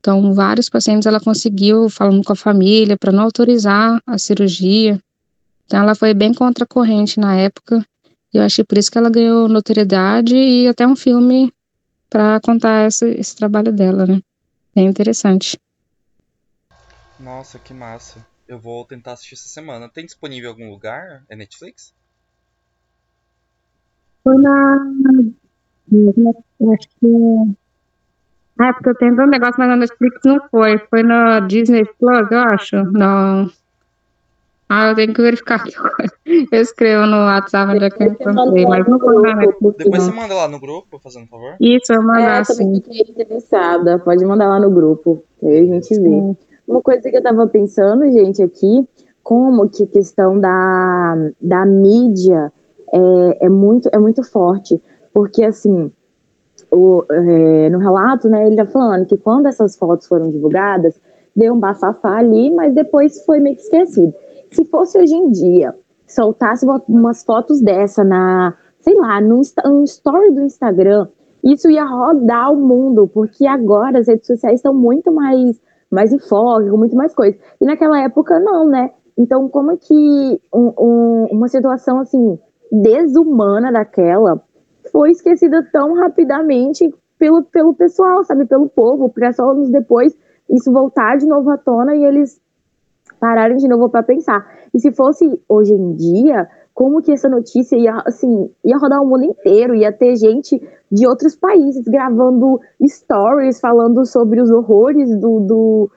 Então, 0.00 0.34
vários 0.34 0.68
pacientes 0.68 1.06
ela 1.06 1.20
conseguiu, 1.20 1.88
falando 1.88 2.24
com 2.24 2.32
a 2.32 2.36
família, 2.36 2.98
para 2.98 3.12
não 3.12 3.22
autorizar 3.22 4.02
a 4.04 4.18
cirurgia. 4.18 5.00
Então 5.66 5.80
ela 5.82 5.94
foi 5.94 6.14
bem 6.14 6.32
contracorrente 6.32 7.20
na 7.20 7.36
época. 7.36 7.84
E 8.32 8.38
eu 8.38 8.42
achei 8.42 8.64
por 8.64 8.78
isso 8.78 8.90
que 8.90 8.98
ela 8.98 9.10
ganhou 9.10 9.48
notoriedade 9.48 10.36
e 10.36 10.68
até 10.68 10.86
um 10.86 10.96
filme 10.96 11.52
para 12.08 12.40
contar 12.40 12.86
esse, 12.86 13.08
esse 13.10 13.34
trabalho 13.36 13.72
dela, 13.72 14.06
né? 14.06 14.20
É 14.74 14.82
interessante. 14.82 15.58
Nossa, 17.18 17.58
que 17.58 17.74
massa. 17.74 18.24
Eu 18.46 18.58
vou 18.58 18.84
tentar 18.84 19.12
assistir 19.12 19.34
essa 19.34 19.48
semana. 19.48 19.88
Tem 19.88 20.04
disponível 20.04 20.50
em 20.50 20.52
algum 20.52 20.70
lugar? 20.70 21.24
É 21.28 21.34
Netflix? 21.34 21.92
Foi 24.22 24.36
na. 24.36 24.76
Acho 26.72 26.88
que. 27.00 27.56
Ah, 28.58 28.72
porque 28.72 28.90
eu 28.90 28.94
tenho 28.94 29.20
um 29.20 29.26
negócio, 29.26 29.54
mas 29.58 29.68
na 29.68 29.76
Netflix 29.76 30.20
não 30.24 30.48
foi. 30.48 30.78
Foi 30.88 31.02
na 31.02 31.40
Disney 31.40 31.84
Plus, 31.98 32.30
eu 32.30 32.38
acho. 32.38 32.76
Não. 32.92 33.50
Ah, 34.68 34.88
eu 34.88 34.94
tenho 34.96 35.14
que 35.14 35.22
verificar 35.22 35.62
Eu 36.26 36.60
escrevo 36.60 37.06
no 37.06 37.18
WhatsApp 37.18 37.72
onde 37.72 37.84
é 37.84 37.90
que 37.90 38.02
eu 38.02 38.08
encontrei, 38.08 38.66
mas 38.66 38.86
não 38.86 38.98
vou 38.98 39.22
nada. 39.22 39.54
Depois 39.78 40.02
você 40.02 40.10
manda 40.10 40.34
lá 40.34 40.48
no 40.48 40.58
grupo, 40.58 40.98
fazendo 40.98 41.26
favor. 41.28 41.54
Isso, 41.60 41.92
eu 41.92 42.02
mando 42.02 42.20
é, 42.20 42.38
assim. 42.38 42.74
Eu 42.74 42.82
fiquei 42.82 43.00
interessada. 43.08 43.98
Pode 44.00 44.24
mandar 44.24 44.48
lá 44.48 44.58
no 44.58 44.70
grupo. 44.70 45.22
Aí 45.42 45.58
a 45.60 45.64
gente 45.64 45.88
vê. 45.90 46.08
Sim. 46.08 46.36
Uma 46.66 46.82
coisa 46.82 47.08
que 47.08 47.16
eu 47.16 47.22
tava 47.22 47.46
pensando, 47.46 48.10
gente, 48.10 48.42
aqui, 48.42 48.88
como 49.22 49.68
que 49.68 49.84
a 49.84 49.86
questão 49.86 50.40
da, 50.40 51.16
da 51.40 51.64
mídia 51.64 52.52
é, 52.92 53.46
é, 53.46 53.48
muito, 53.48 53.88
é 53.92 53.98
muito 53.98 54.24
forte. 54.24 54.82
Porque, 55.14 55.44
assim, 55.44 55.92
o, 56.72 57.04
é, 57.08 57.70
no 57.70 57.78
relato, 57.78 58.28
né, 58.28 58.46
ele 58.46 58.56
tá 58.56 58.66
falando 58.66 59.06
que 59.06 59.16
quando 59.16 59.46
essas 59.46 59.76
fotos 59.76 60.08
foram 60.08 60.28
divulgadas, 60.28 61.00
deu 61.34 61.54
um 61.54 61.60
bafafá 61.60 62.16
ali, 62.16 62.50
mas 62.50 62.74
depois 62.74 63.24
foi 63.24 63.38
meio 63.38 63.54
que 63.54 63.62
esquecido. 63.62 64.12
Se 64.56 64.64
fosse 64.64 64.98
hoje 64.98 65.14
em 65.14 65.30
dia, 65.30 65.74
soltasse 66.06 66.64
uma, 66.64 66.82
umas 66.88 67.22
fotos 67.22 67.60
dessa 67.60 68.02
na, 68.02 68.54
sei 68.80 68.94
lá, 68.94 69.20
no, 69.20 69.42
no 69.66 69.84
story 69.84 70.30
do 70.32 70.40
Instagram, 70.40 71.08
isso 71.44 71.68
ia 71.70 71.84
rodar 71.84 72.50
o 72.50 72.56
mundo, 72.56 73.06
porque 73.06 73.46
agora 73.46 73.98
as 73.98 74.08
redes 74.08 74.26
sociais 74.26 74.60
estão 74.60 74.72
muito 74.72 75.12
mais, 75.12 75.60
mais 75.90 76.10
em 76.10 76.18
foco, 76.18 76.74
muito 76.74 76.96
mais 76.96 77.14
coisa. 77.14 77.36
E 77.60 77.66
naquela 77.66 78.00
época, 78.00 78.40
não, 78.40 78.66
né? 78.66 78.92
Então, 79.18 79.46
como 79.46 79.72
é 79.72 79.76
que 79.76 80.40
um, 80.54 80.72
um, 80.78 81.26
uma 81.32 81.48
situação 81.48 82.00
assim, 82.00 82.38
desumana 82.72 83.70
daquela 83.70 84.42
foi 84.90 85.10
esquecida 85.10 85.62
tão 85.70 85.92
rapidamente 85.96 86.94
pelo, 87.18 87.42
pelo 87.42 87.74
pessoal, 87.74 88.24
sabe? 88.24 88.46
Pelo 88.46 88.70
povo, 88.70 89.10
para 89.10 89.34
só 89.34 89.50
anos 89.50 89.68
depois 89.68 90.16
isso 90.48 90.72
voltar 90.72 91.18
de 91.18 91.26
novo 91.26 91.50
à 91.50 91.58
tona 91.58 91.94
e 91.94 92.02
eles 92.02 92.40
pararem 93.18 93.56
de 93.56 93.68
novo 93.68 93.88
para 93.88 94.02
pensar. 94.02 94.46
E 94.74 94.80
se 94.80 94.92
fosse 94.92 95.40
hoje 95.48 95.72
em 95.72 95.94
dia, 95.94 96.48
como 96.74 97.00
que 97.00 97.12
essa 97.12 97.28
notícia 97.28 97.76
ia, 97.76 98.02
assim, 98.04 98.50
ia 98.64 98.76
rodar 98.76 99.02
o 99.02 99.06
mundo 99.06 99.24
inteiro, 99.24 99.74
ia 99.74 99.90
ter 99.90 100.14
gente 100.16 100.60
de 100.92 101.06
outros 101.06 101.34
países 101.34 101.84
gravando 101.88 102.60
stories 102.86 103.60
falando 103.60 104.04
sobre 104.04 104.40
os 104.40 104.50
horrores 104.50 105.08
do, 105.18 105.40
do 105.40 105.90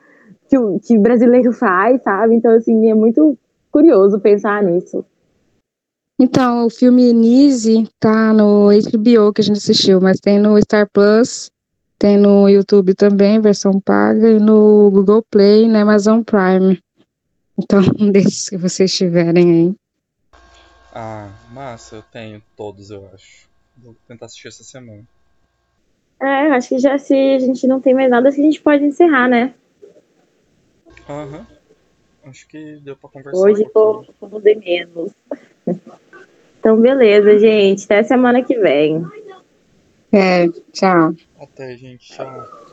que 0.49 0.57
o 0.57 0.79
que 0.79 0.97
brasileiro 0.97 1.51
faz, 1.51 2.01
sabe? 2.01 2.35
Então, 2.35 2.51
assim, 2.51 2.89
é 2.89 2.95
muito 2.95 3.37
curioso 3.71 4.19
pensar 4.19 4.63
nisso. 4.63 5.05
Então, 6.19 6.65
o 6.65 6.69
filme 6.69 7.13
Nise 7.13 7.87
tá 7.99 8.33
no 8.33 8.69
HBO 8.69 9.31
que 9.33 9.41
a 9.41 9.43
gente 9.43 9.57
assistiu, 9.57 10.01
mas 10.01 10.19
tem 10.19 10.39
no 10.39 10.59
Star 10.61 10.87
Plus, 10.91 11.49
tem 11.97 12.17
no 12.17 12.49
YouTube 12.49 12.93
também, 12.93 13.39
versão 13.39 13.79
paga, 13.79 14.29
e 14.29 14.39
no 14.39 14.89
Google 14.91 15.23
Play, 15.29 15.67
na 15.67 15.81
Amazon 15.81 16.21
Prime. 16.21 16.79
Então, 17.61 17.81
um 17.99 18.09
desses 18.11 18.47
que 18.47 18.57
vocês 18.57 18.95
tiverem 18.95 19.51
aí. 19.51 19.75
Ah, 20.93 21.29
massa, 21.51 21.97
eu 21.97 22.01
tenho 22.01 22.41
todos, 22.55 22.89
eu 22.89 23.07
acho. 23.13 23.49
Vou 23.77 23.95
tentar 24.07 24.27
assistir 24.27 24.47
essa 24.47 24.63
semana. 24.63 25.03
É, 26.21 26.51
acho 26.51 26.69
que 26.69 26.79
já 26.79 26.97
se 26.97 27.13
a 27.13 27.39
gente 27.39 27.67
não 27.67 27.79
tem 27.79 27.93
mais 27.93 28.09
nada, 28.09 28.29
a 28.29 28.31
gente 28.31 28.61
pode 28.61 28.83
encerrar, 28.83 29.27
né? 29.27 29.53
Aham. 31.07 31.37
Uhum. 31.39 31.59
Acho 32.29 32.47
que 32.47 32.77
deu 32.77 32.95
pra 32.95 33.09
conversar. 33.09 33.41
Hoje 33.41 33.65
vou, 33.73 34.05
vou 34.19 34.41
de 34.41 34.55
menos. 34.55 35.11
então, 36.59 36.79
beleza, 36.79 37.39
gente. 37.39 37.85
Até 37.85 38.03
semana 38.03 38.43
que 38.43 38.57
vem. 38.59 39.01
É, 40.11 40.47
tchau. 40.73 41.13
Até, 41.39 41.77
gente. 41.77 42.09
Tchau. 42.09 42.68